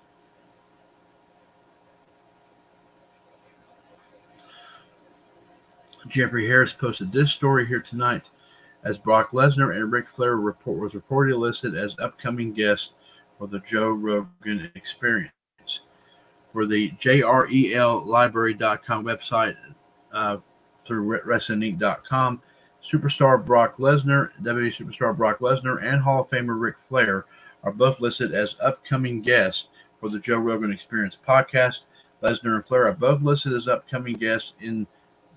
[6.07, 8.29] Jeffrey Harris posted this story here tonight
[8.83, 12.93] as Brock Lesnar and Ric Flair report was reportedly listed as upcoming guests
[13.37, 15.31] for the Joe Rogan Experience.
[16.53, 19.55] For the JRELibrary.com website
[20.11, 20.37] uh,
[20.85, 22.41] through WrestlingInc.com,
[22.83, 27.25] superstar Brock Lesnar, WWE superstar Brock Lesnar, and Hall of Famer Ric Flair
[27.63, 29.67] are both listed as upcoming guests
[29.99, 31.81] for the Joe Rogan Experience podcast.
[32.23, 34.87] Lesnar and Flair are both listed as upcoming guests in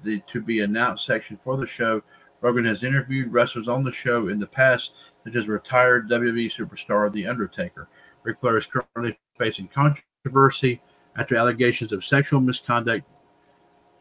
[0.04, 2.02] the to be announced section for the show.
[2.40, 4.92] Rogan has interviewed wrestlers on the show in the past,
[5.24, 7.88] such as retired WWE superstar The Undertaker.
[8.22, 10.80] Ric Flair is currently facing controversy
[11.16, 13.06] after allegations of sexual misconduct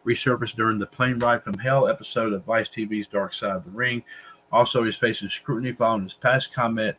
[0.06, 3.72] resurfaced during the Plane Ride from Hell episode of Vice TV's Dark Side of the
[3.72, 4.04] Ring.
[4.52, 6.96] Also, he's facing scrutiny following his past comment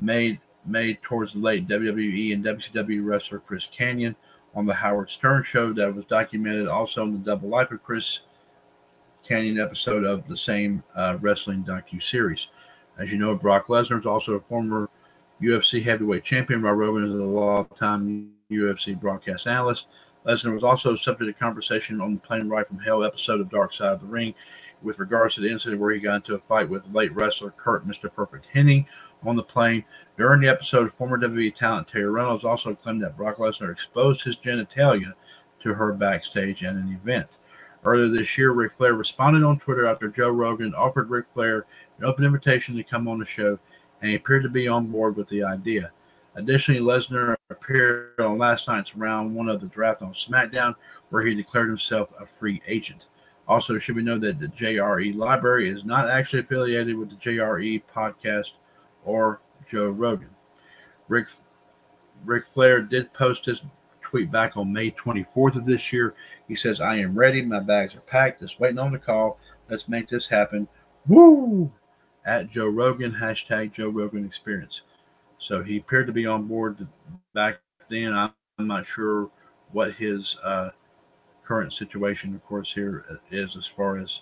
[0.00, 4.14] made made towards the late WWE and WCW wrestler Chris Kanyon
[4.54, 8.20] on the Howard Stern show that was documented also in the Double Life of Chris
[9.24, 12.48] Kanyon episode of the same uh, wrestling docu series.
[12.98, 14.88] As you know, Brock Lesnar is also a former
[15.40, 16.62] UFC heavyweight champion.
[16.62, 19.88] While Rogan is a long-time UFC broadcast analyst.
[20.26, 23.72] Lesnar was also subject to conversation on the Plane Ride from Hell episode of Dark
[23.72, 24.34] Side of the Ring
[24.82, 27.86] with regards to the incident where he got into a fight with late wrestler Kurt
[27.86, 28.12] Mr.
[28.12, 28.86] Perfect Hennig
[29.24, 29.84] on the plane.
[30.16, 34.36] During the episode, former WWE talent Terri Runnels also claimed that Brock Lesnar exposed his
[34.36, 35.12] genitalia
[35.60, 37.28] to her backstage at an event.
[37.84, 41.66] Earlier this year, Ric Flair responded on Twitter after Joe Rogan offered Ric Flair
[41.98, 43.58] an open invitation to come on the show,
[44.00, 45.90] and he appeared to be on board with the idea.
[46.36, 50.74] Additionally, Lesnar appeared on last night's round one of the draft on SmackDown,
[51.10, 53.08] where he declared himself a free agent.
[53.48, 57.82] Also, should we know that the JRE library is not actually affiliated with the JRE
[57.94, 58.52] podcast
[59.04, 60.30] or Joe Rogan.
[61.08, 61.26] Rick
[62.24, 63.62] Ric Flair did post his
[64.12, 66.14] tweet back on May 24th of this year.
[66.46, 67.40] He says, I am ready.
[67.40, 68.42] My bags are packed.
[68.42, 69.38] Just waiting on the call.
[69.70, 70.68] Let's make this happen.
[71.08, 71.72] Woo!
[72.26, 74.82] At Joe Rogan, hashtag Joe Rogan experience.
[75.38, 76.86] So he appeared to be on board
[77.32, 78.12] back then.
[78.12, 79.30] I'm not sure
[79.70, 80.72] what his uh,
[81.42, 84.20] current situation, of course, here uh, as far as.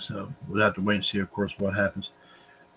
[0.00, 2.12] So we'll have to wait and see, of course, what happens.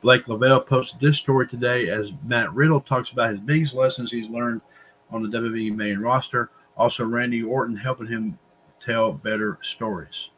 [0.01, 4.29] Blake Lovell posted this story today as Matt Riddle talks about his biggest lessons he's
[4.29, 4.61] learned
[5.09, 6.51] on the WWE main roster.
[6.77, 8.37] Also, Randy Orton helping him
[8.79, 10.29] tell better stories.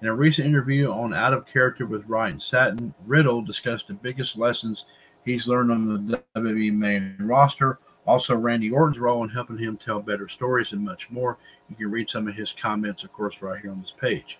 [0.00, 4.38] In a recent interview on Out of Character with Ryan Satin, Riddle discussed the biggest
[4.38, 4.86] lessons
[5.24, 10.00] he's learned on the WWE main roster, also Randy Orton's role in helping him tell
[10.00, 11.38] better stories and much more.
[11.68, 14.38] You can read some of his comments, of course, right here on this page.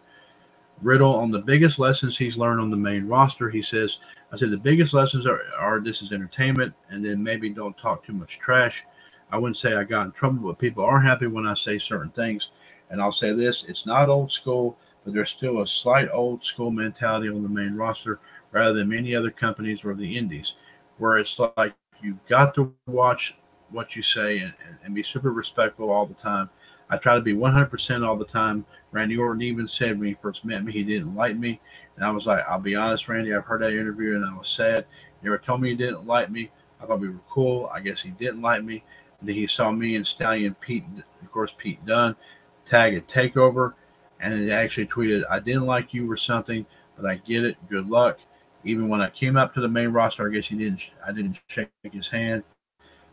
[0.83, 3.49] Riddle on the biggest lessons he's learned on the main roster.
[3.51, 3.99] He says,
[4.33, 8.05] I said the biggest lessons are, are this is entertainment and then maybe don't talk
[8.05, 8.85] too much trash.
[9.31, 12.11] I wouldn't say I got in trouble, but people are happy when I say certain
[12.11, 12.51] things.
[12.91, 14.77] And I'll say this it's not old school
[15.07, 18.19] but there's still a slight old school mentality on the main roster
[18.51, 20.55] rather than many other companies or the indies,
[20.99, 23.37] where it's like you've got to watch
[23.71, 26.51] what you say and, and, and be super respectful all the time.
[26.91, 28.67] I try to be 100% all the time.
[28.97, 31.61] Randy Orton even said when he first met me, he didn't like me.
[31.97, 34.49] And I was like, I'll be honest, Randy, I've heard that interview and I was
[34.49, 34.87] sad.
[35.21, 36.51] He never told me he didn't like me.
[36.81, 37.71] I thought we were cool.
[37.73, 38.83] I guess he didn't like me.
[39.21, 40.85] And then he saw me and Stallion Pete,
[41.23, 42.17] of course, Pete Dunne,
[42.65, 43.75] tag a takeover
[44.21, 46.65] and it actually tweeted, I didn't like you or something,
[46.97, 47.57] but I get it.
[47.69, 48.19] Good luck.
[48.65, 51.39] Even when I came up to the main roster, I guess he didn't I didn't
[51.49, 52.43] shake his hand.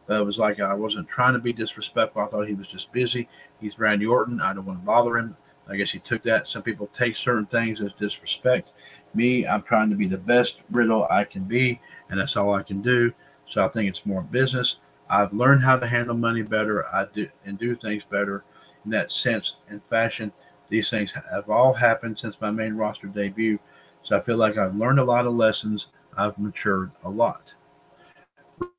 [0.07, 2.21] But it was like I wasn't trying to be disrespectful.
[2.21, 3.27] I thought he was just busy.
[3.59, 4.41] He's Randy Orton.
[4.41, 5.35] I don't want to bother him.
[5.69, 6.47] I guess he took that.
[6.47, 8.71] Some people take certain things as disrespect.
[9.13, 11.79] Me, I'm trying to be the best Riddle I can be,
[12.09, 13.13] and that's all I can do.
[13.49, 14.77] So I think it's more business.
[15.09, 16.85] I've learned how to handle money better.
[16.87, 18.43] I do and do things better
[18.85, 20.31] in that sense and fashion.
[20.69, 23.59] These things have all happened since my main roster debut,
[24.01, 25.89] so I feel like I've learned a lot of lessons.
[26.17, 27.53] I've matured a lot.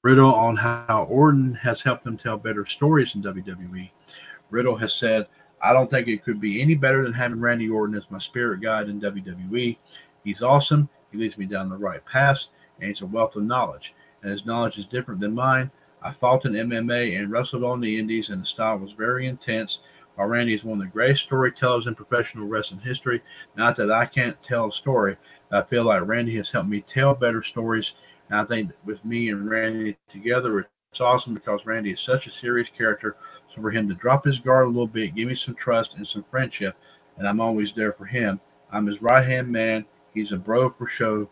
[0.03, 3.91] Riddle on how Orton has helped him tell better stories in WWE.
[4.51, 5.27] Riddle has said,
[5.63, 8.61] I don't think it could be any better than having Randy Orton as my spirit
[8.61, 9.77] guide in WWE.
[10.25, 10.89] He's awesome.
[11.11, 12.49] He leads me down the right path,
[12.79, 13.95] and he's a wealth of knowledge.
[14.23, 15.71] And his knowledge is different than mine.
[16.03, 19.81] I fought in MMA and wrestled on the indies, and the style was very intense
[20.15, 23.23] while Randy is one of the greatest storytellers in professional wrestling history.
[23.57, 25.17] Not that I can't tell a story,
[25.51, 27.93] I feel like Randy has helped me tell better stories.
[28.29, 32.31] And I think with me and Randy together, it's awesome because Randy is such a
[32.31, 33.17] serious character.
[33.53, 36.07] So for him to drop his guard a little bit, give me some trust and
[36.07, 36.77] some friendship,
[37.19, 38.41] and I'm always there for him.
[38.71, 39.87] I'm his right hand man.
[40.15, 41.29] He's a bro for show.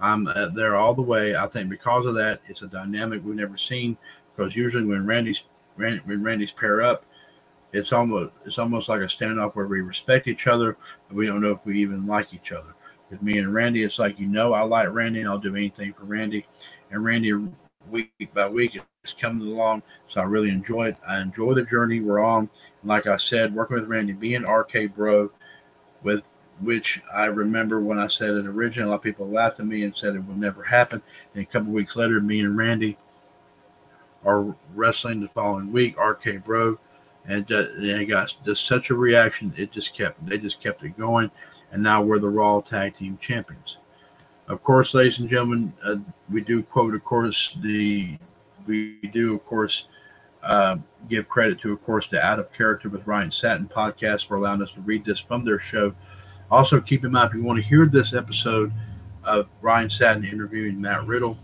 [0.00, 1.36] I'm uh, there all the way.
[1.36, 3.98] I think because of that, it's a dynamic we've never seen.
[4.34, 5.42] Because usually when Randy's
[5.76, 7.04] when Randy's pair up,
[7.74, 10.78] it's almost it's almost like a standoff where we respect each other,
[11.08, 12.74] but we don't know if we even like each other.
[13.10, 15.92] With me and Randy, it's like you know I like Randy and I'll do anything
[15.92, 16.46] for Randy.
[16.90, 17.34] And Randy,
[17.90, 20.96] week by week, It's coming along, so I really enjoy it.
[21.06, 22.48] I enjoy the journey we're on.
[22.80, 25.30] And like I said, working with Randy, being RK Bro,
[26.02, 26.22] with
[26.60, 29.84] which I remember when I said it originally, a lot of people laughed at me
[29.84, 31.02] and said it would never happen.
[31.34, 32.96] And a couple weeks later, me and Randy
[34.24, 36.78] are wrestling the following week, RK Bro
[37.26, 37.46] and
[37.78, 39.52] they got just such a reaction.
[39.56, 41.30] It just kept they just kept it going,
[41.72, 43.78] and now we're the Raw Tag Team Champions.
[44.48, 45.96] Of course, ladies and gentlemen, uh,
[46.30, 48.18] we do quote, of course, the
[48.66, 49.86] we do of course
[50.42, 50.76] uh,
[51.08, 54.62] give credit to, of course, the Out of Character with Ryan Satin podcast for allowing
[54.62, 55.94] us to read this from their show.
[56.50, 58.72] Also, keep in mind if you want to hear this episode
[59.24, 61.38] of Ryan Satin interviewing Matt Riddle,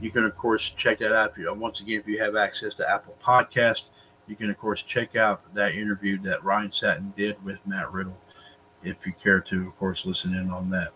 [0.00, 1.34] you can of course check that out.
[1.58, 3.84] Once again, if you have access to Apple Podcast
[4.26, 8.16] you can, of course, check out that interview that Ryan Satin did with Matt Riddle
[8.82, 10.88] if you care to, of course, listen in on that.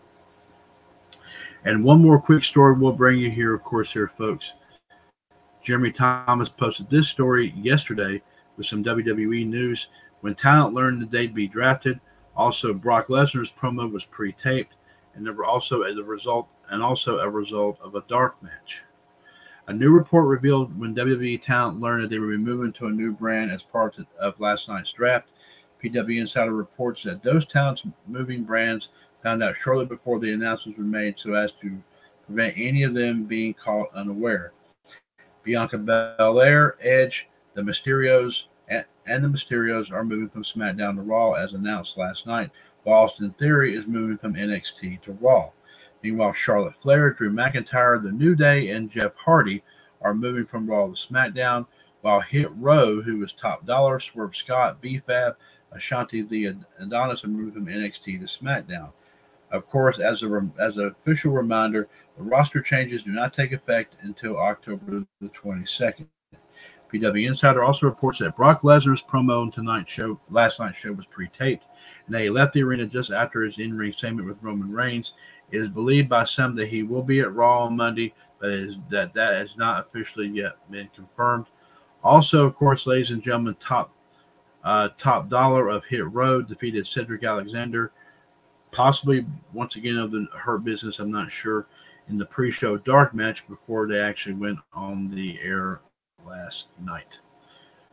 [1.63, 4.53] And one more quick story we'll bring you here, of course, here, folks.
[5.63, 8.21] Jeremy Thomas posted this story yesterday
[8.57, 9.89] with some WWE news.
[10.21, 11.99] When talent learned that they'd be drafted,
[12.35, 14.73] also Brock Lesnar's promo was pre-taped,
[15.13, 18.83] and there were also as a result, and also a result of a dark match.
[19.67, 23.11] A new report revealed when WWE talent learned that they were moving to a new
[23.11, 25.29] brand as part of last night's draft.
[25.83, 28.89] PW Insider reports that those talents moving brands
[29.23, 31.81] found out shortly before the announcements were made so as to
[32.25, 34.53] prevent any of them being caught unaware.
[35.43, 41.33] Bianca Belair, Edge, the Mysterios, and, and the Mysterios are moving from SmackDown to Raw
[41.33, 42.51] as announced last night,
[42.83, 45.51] while Austin Theory is moving from NXT to Raw.
[46.03, 49.63] Meanwhile, Charlotte Flair, Drew McIntyre, The New Day, and Jeff Hardy
[50.01, 51.67] are moving from Raw to SmackDown,
[52.01, 55.35] while Hit Row, who is Top Dolla, Swerve Scott, B-Fab,
[55.71, 58.91] the Adonis, are moving from NXT to SmackDown.
[59.51, 63.97] Of course, as a as an official reminder, the roster changes do not take effect
[64.01, 66.07] until October the 22nd.
[66.91, 71.05] PW Insider also reports that Brock Lesnar's promo on tonight's show, last night's show, was
[71.05, 71.65] pre-taped,
[72.05, 75.13] and that he left the arena just after his in-ring segment with Roman Reigns.
[75.51, 78.75] It is believed by some that he will be at Raw on Monday, but is,
[78.89, 81.45] that that has not officially yet been confirmed.
[82.03, 83.93] Also, of course, ladies and gentlemen, top
[84.63, 87.91] uh, Top Dolla of Hit Row defeated Cedric Alexander,
[88.71, 90.99] possibly once again of the Hurt Business.
[90.99, 91.67] I'm not sure
[92.09, 95.81] in the pre-show dark match before they actually went on the air
[96.25, 97.19] last night.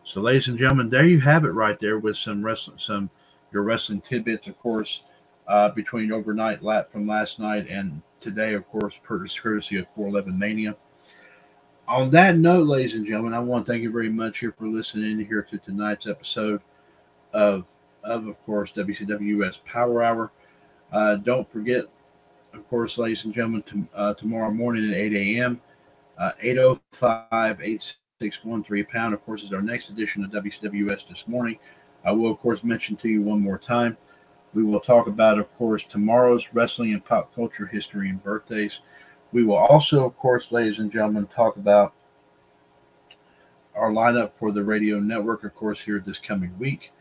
[0.05, 3.11] So, ladies and gentlemen, there you have it right there with some wrestling, some
[3.53, 5.03] your wrestling tidbits, of course,
[5.47, 10.77] uh, between overnight lap from last night and today, of course, courtesy of 411 Mania.
[11.87, 14.69] On that note, ladies and gentlemen, I want to thank you very much here for
[14.69, 16.61] listening here to tonight's episode
[17.33, 17.65] of,
[18.05, 20.31] of, of course, WCWS Power Hour.
[20.93, 21.85] Uh, don't forget,
[22.55, 25.61] of course, ladies and gentlemen, to, uh, tomorrow morning at 8 a.m.,
[26.19, 31.59] uh, 805 8613 pound, of course, is our next edition of WCWS this morning.
[32.05, 33.97] I will, of course, mention to you one more time.
[34.55, 38.81] We will talk about, of course, tomorrow's wrestling and pop culture history and birthdays.
[39.31, 41.93] We will also, of course, ladies and gentlemen, talk about
[43.75, 46.93] our lineup for the radio network, of course, here this coming week.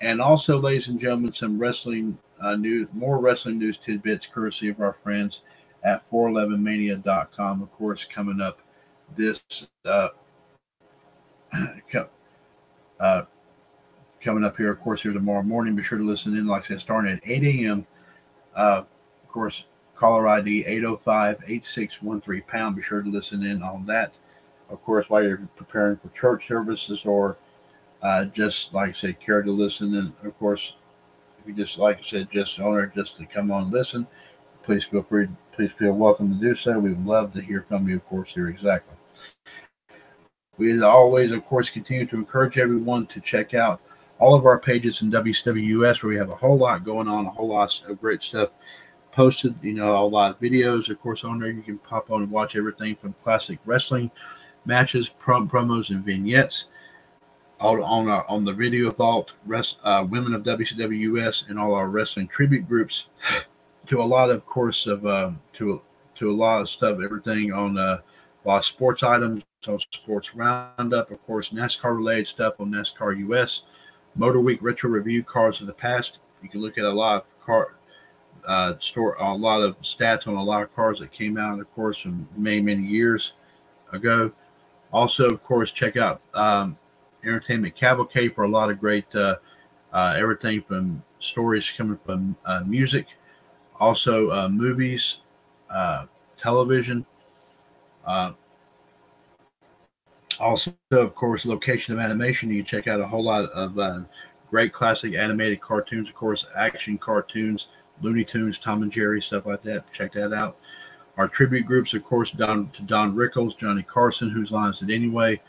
[0.00, 4.80] And also, ladies and gentlemen, some wrestling uh, news, more wrestling news tidbits courtesy of
[4.80, 5.42] our friends
[5.84, 8.60] at 411mania.com, of course, coming up
[9.16, 9.42] this
[9.84, 10.08] uh,
[13.00, 13.22] uh,
[14.20, 15.76] coming up here, of course, here tomorrow morning.
[15.76, 17.86] Be sure to listen in, like I said, starting at 8 a.m.
[18.54, 18.82] Uh,
[19.22, 19.64] of course,
[19.94, 22.76] caller ID 805 8613 pound.
[22.76, 24.16] Be sure to listen in on that.
[24.68, 27.36] Of course, while you're preparing for church services or
[28.02, 29.94] uh, just like I said, care to listen.
[29.94, 30.74] And of course,
[31.46, 34.06] you just, like I said, just owner, just to come on and listen,
[34.62, 36.78] please feel free, please feel welcome to do so.
[36.78, 38.96] We would love to hear from you, of course, here exactly.
[40.58, 43.80] We always, of course, continue to encourage everyone to check out
[44.18, 47.30] all of our pages in WCWS where we have a whole lot going on, a
[47.30, 48.50] whole lot of great stuff
[49.12, 51.50] posted, you know, a lot of videos, of course, on there.
[51.50, 54.10] You can pop on and watch everything from classic wrestling
[54.64, 56.66] matches, prom- promos, and vignettes.
[57.58, 61.88] All on our, on the video vault, rest, uh, women of WCWS, and all our
[61.88, 63.06] wrestling tribute groups.
[63.86, 65.80] To a lot, of course, of um, to
[66.16, 68.00] to a lot of stuff, everything on uh,
[68.44, 73.18] a lot of sports items, on Sports Roundup, of course, NASCAR related stuff on NASCAR
[73.30, 73.62] US
[74.14, 76.18] Motor Week retro review cars of the past.
[76.42, 77.76] You can look at a lot of car
[78.46, 81.72] uh, store a lot of stats on a lot of cars that came out, of
[81.74, 83.34] course, from many many years
[83.92, 84.30] ago.
[84.92, 86.78] Also, of course, check out um,
[87.26, 89.36] Entertainment Cavalcade for a lot of great uh,
[89.92, 93.16] uh, everything from stories coming from uh, music,
[93.80, 95.18] also uh, movies,
[95.70, 97.04] uh, television.
[100.38, 102.50] Also, of course, location of animation.
[102.50, 104.00] You check out a whole lot of uh,
[104.50, 107.68] great classic animated cartoons, of course, action cartoons,
[108.02, 109.90] Looney Tunes, Tom and Jerry, stuff like that.
[109.92, 110.58] Check that out.
[111.16, 115.40] Our tribute groups, of course, Don to Don Rickles, Johnny Carson, whose lines it anyway,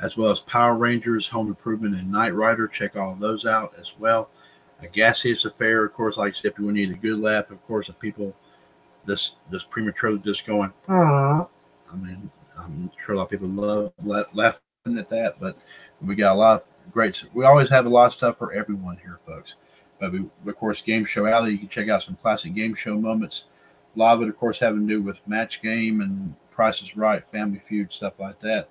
[0.00, 2.66] as well as Power Rangers, Home Improvement, and Knight Rider.
[2.66, 4.30] Check all of those out as well.
[4.82, 7.88] A gaseous affair, of course, like I said, we need a good laugh, of course,
[7.88, 8.34] of people
[9.06, 11.48] this this prematurely just going, Aww.
[11.90, 13.92] I mean, I'm sure a lot of people love
[14.32, 15.56] laughing at that, but
[16.00, 17.22] we got a lot of great.
[17.34, 19.54] We always have a lot of stuff for everyone here, folks.
[19.98, 21.52] But we, of course, Game Show Alley.
[21.52, 23.44] You can check out some classic game show moments.
[23.94, 26.96] A lot of it, of course, having to do with Match Game and Price is
[26.96, 28.68] Right, Family Feud, stuff like that.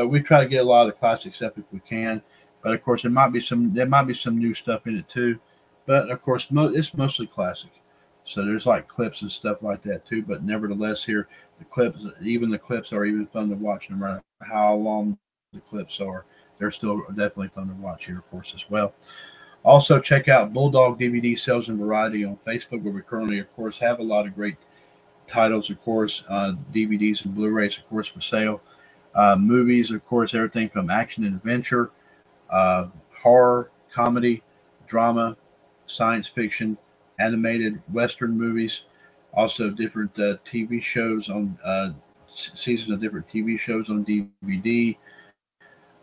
[0.00, 2.22] But we try to get a lot of the classic stuff if we can.
[2.62, 5.06] But of course, there might be some there might be some new stuff in it
[5.10, 5.38] too.
[5.84, 7.70] But of course, mo- it's mostly classic.
[8.24, 10.22] So there's like clips and stuff like that too.
[10.22, 11.28] But nevertheless, here
[11.58, 15.18] the clips, even the clips are even fun to watch, no matter how long
[15.52, 16.24] the clips are.
[16.58, 18.94] They're still definitely fun to watch here, of course, as well.
[19.66, 23.78] Also, check out Bulldog DVD Sales and Variety on Facebook, where we currently, of course,
[23.78, 24.56] have a lot of great
[25.26, 28.62] titles, of course, uh, DVDs and Blu-rays, of course, for sale.
[29.14, 31.90] Uh, movies, of course, everything from action and adventure,
[32.50, 34.42] uh, horror, comedy,
[34.86, 35.36] drama,
[35.86, 36.76] science fiction,
[37.18, 38.84] animated Western movies,
[39.32, 41.90] Also, different uh, TV shows on uh,
[42.28, 44.96] seasons of different TV shows on DVD,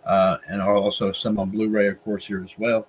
[0.05, 2.87] uh, and also some on Blu-ray, of course, here as well.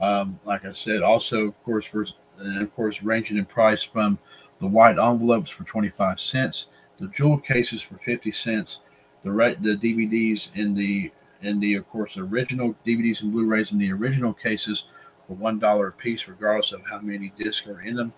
[0.00, 2.06] Um, like I said, also, of course, for
[2.38, 4.18] and of course, ranging in price from
[4.60, 6.68] the white envelopes for 25 cents,
[6.98, 8.80] the jewel cases for 50 cents,
[9.24, 11.10] the right the DVDs in the
[11.42, 14.84] in the of course original DVDs and Blu-rays in the original cases
[15.26, 18.12] for one dollar a piece, regardless of how many discs are in them.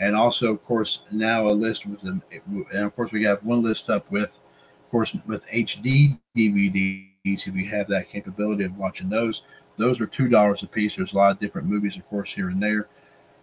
[0.00, 3.62] And also, of course, now a list with them, and of course, we have one
[3.62, 7.06] list up with, of course, with HD DVDs.
[7.24, 9.42] If you have that capability of watching those,
[9.76, 10.96] those are two dollars a piece.
[10.96, 12.88] There's a lot of different movies, of course, here and there,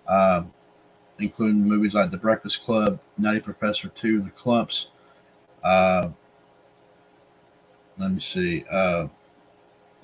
[0.07, 0.51] um,
[1.19, 4.87] including movies like The Breakfast Club, Nutty Professor Two, The Klumps.
[5.63, 6.09] Uh,
[7.97, 8.65] let me see.
[8.69, 9.07] Uh,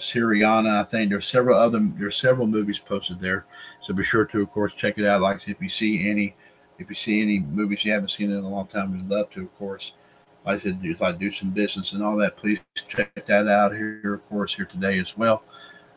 [0.01, 0.81] Syriana.
[0.81, 3.45] I think there's several other there's several movies posted there,
[3.81, 5.21] so be sure to of course check it out.
[5.21, 6.35] Like if you see any
[6.79, 9.41] if you see any movies you haven't seen in a long time, we'd love to
[9.43, 9.93] of course.
[10.45, 13.73] Like I said, if I do some business and all that, please check that out
[13.73, 15.43] here of course here today as well.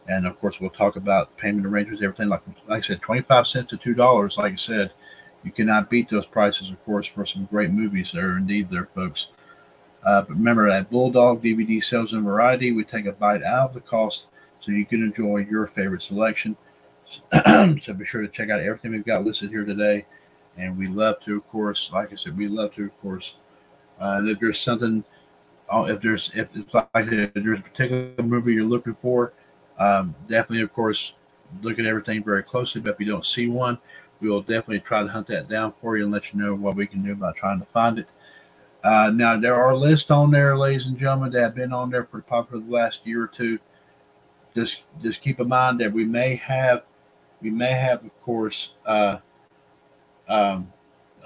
[0.06, 3.46] And of course we'll talk about payment arrangements, everything like like I said, twenty five
[3.46, 4.36] cents to two dollars.
[4.36, 4.92] Like I said,
[5.44, 9.28] you cannot beat those prices of course for some great movies there indeed there folks.
[10.04, 13.74] Uh, but remember, at Bulldog DVD Sales and Variety, we take a bite out of
[13.74, 14.26] the cost
[14.60, 16.56] so you can enjoy your favorite selection.
[17.80, 20.04] so be sure to check out everything we've got listed here today.
[20.56, 23.36] And we love to, of course, like I said, we love to, of course,
[23.98, 25.04] uh, if there's something,
[25.72, 29.32] uh, if there's if, if, like, if there's a particular movie you're looking for,
[29.78, 31.14] um, definitely, of course,
[31.62, 32.80] look at everything very closely.
[32.80, 33.78] But if you don't see one,
[34.20, 36.76] we will definitely try to hunt that down for you and let you know what
[36.76, 38.08] we can do about trying to find it.
[38.84, 42.04] Uh, now there are lists on there, ladies and gentlemen, that have been on there
[42.04, 43.58] for probably the last year or two.
[44.54, 46.82] Just just keep in mind that we may have
[47.40, 49.16] we may have, of course, uh,
[50.28, 50.72] um,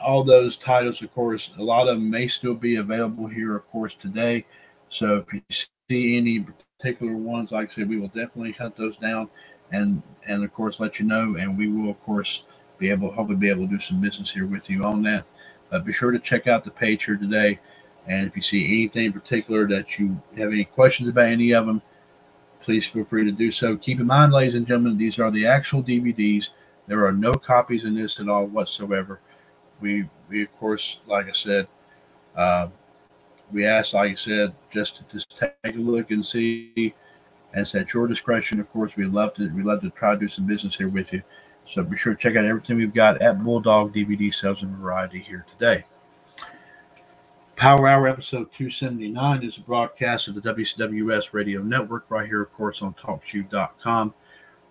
[0.00, 1.02] all those titles.
[1.02, 4.46] Of course, a lot of them may still be available here, of course, today.
[4.88, 5.42] So if you
[5.90, 6.46] see any
[6.78, 9.28] particular ones, like I said, we will definitely hunt those down
[9.72, 12.44] and and of course let you know, and we will of course
[12.78, 15.24] be able hopefully be able to do some business here with you on that.
[15.70, 17.58] Uh, be sure to check out the page here today.
[18.06, 21.66] And if you see anything in particular that you have any questions about any of
[21.66, 21.82] them,
[22.60, 23.76] please feel free to do so.
[23.76, 26.50] Keep in mind, ladies and gentlemen, these are the actual DVDs.
[26.86, 29.20] There are no copies in this at all whatsoever.
[29.80, 31.68] We, we of course, like I said,
[32.34, 32.68] uh,
[33.52, 36.94] we ask, like I said, just to just take a look and see.
[37.52, 38.60] And it's at your discretion.
[38.60, 41.12] Of course, we love to we love to try to do some business here with
[41.12, 41.22] you.
[41.70, 45.18] So be sure to check out everything we've got at Bulldog DVD Sales and Variety
[45.18, 45.84] here today.
[47.56, 52.52] Power Hour episode 279 is a broadcast of the WCWS radio network right here, of
[52.54, 54.14] course, on TalkShoe.com,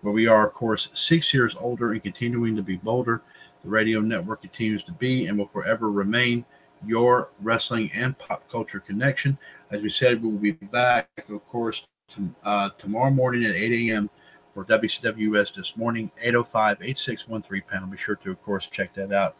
[0.00, 3.22] where we are, of course, six years older and continuing to be bolder.
[3.62, 6.44] The radio network continues to be and will forever remain
[6.84, 9.38] your wrestling and pop culture connection.
[9.70, 13.90] As we said, we will be back, of course, to, uh, tomorrow morning at 8
[13.90, 14.10] a.m
[14.58, 17.92] for WCWS this morning, 805 8613 pound.
[17.92, 19.36] Be sure to, of course, check that out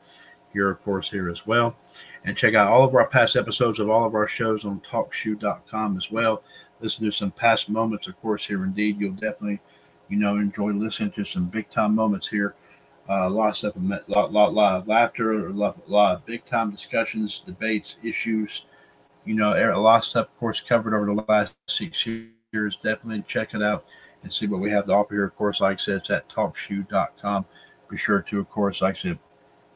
[0.53, 1.77] here, of course, here as well.
[2.25, 5.97] And check out all of our past episodes of all of our shows on talkshoe.com
[5.97, 6.45] as well.
[6.81, 9.01] Listen to some past moments, of course, here indeed.
[9.01, 9.61] You'll definitely,
[10.09, 12.55] you know, enjoy listening to some big time moments here.
[13.11, 13.75] Uh, a lot of
[14.07, 18.67] lot, lot, lot of laughter, a lot, lot of big time discussions, debates, issues.
[19.25, 22.79] You know, a lot of stuff, of course, covered over the last six years.
[22.85, 23.85] Definitely check it out
[24.23, 25.25] and see what we have to offer here.
[25.25, 27.47] Of course, like I said, it's at talkshoe.com.
[27.89, 29.19] Be sure to, of course, like I said,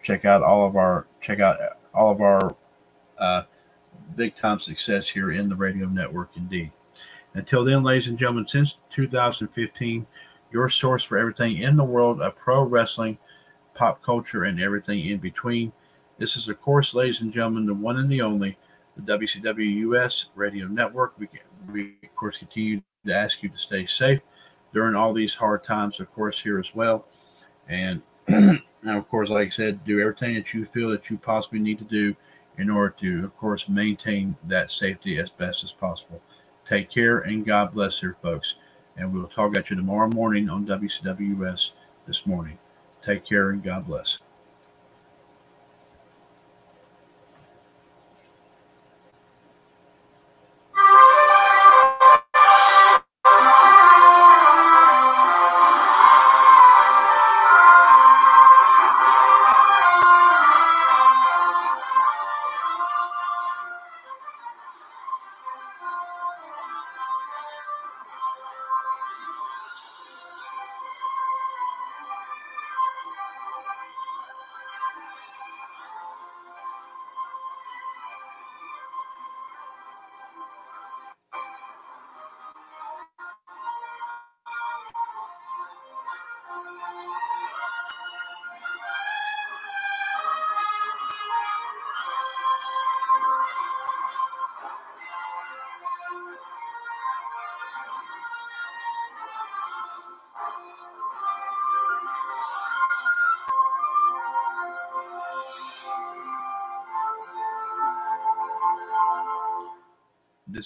[0.03, 1.59] check out all of our check out
[1.95, 2.57] all of our
[3.19, 3.43] uh,
[4.17, 6.31] big time success here in the radio network.
[6.37, 6.73] Indeed.
[7.35, 10.07] Until then, ladies and gentlemen, since 2015,
[10.51, 13.17] your source for everything in the world of pro wrestling,
[13.75, 15.73] pop culture, and everything in between.
[16.19, 18.59] This is, of course, ladies and gentlemen, the one and the only,
[18.97, 21.15] the WCW US Radio Network.
[21.19, 21.29] We,
[21.73, 24.21] we of course, continue to ask you to stay safe
[24.73, 27.07] during all these hard times, of course, here as well.
[27.69, 31.59] And, and of course, like I said, do everything that you feel that you possibly
[31.59, 32.17] need to do
[32.59, 36.21] in order to, of course, maintain that safety as best as possible.
[36.69, 38.57] Take care and God bless here, folks.
[38.97, 41.73] And we'll talk at you tomorrow morning on WCWS
[42.07, 42.59] this morning.
[43.01, 44.19] Take care and God bless.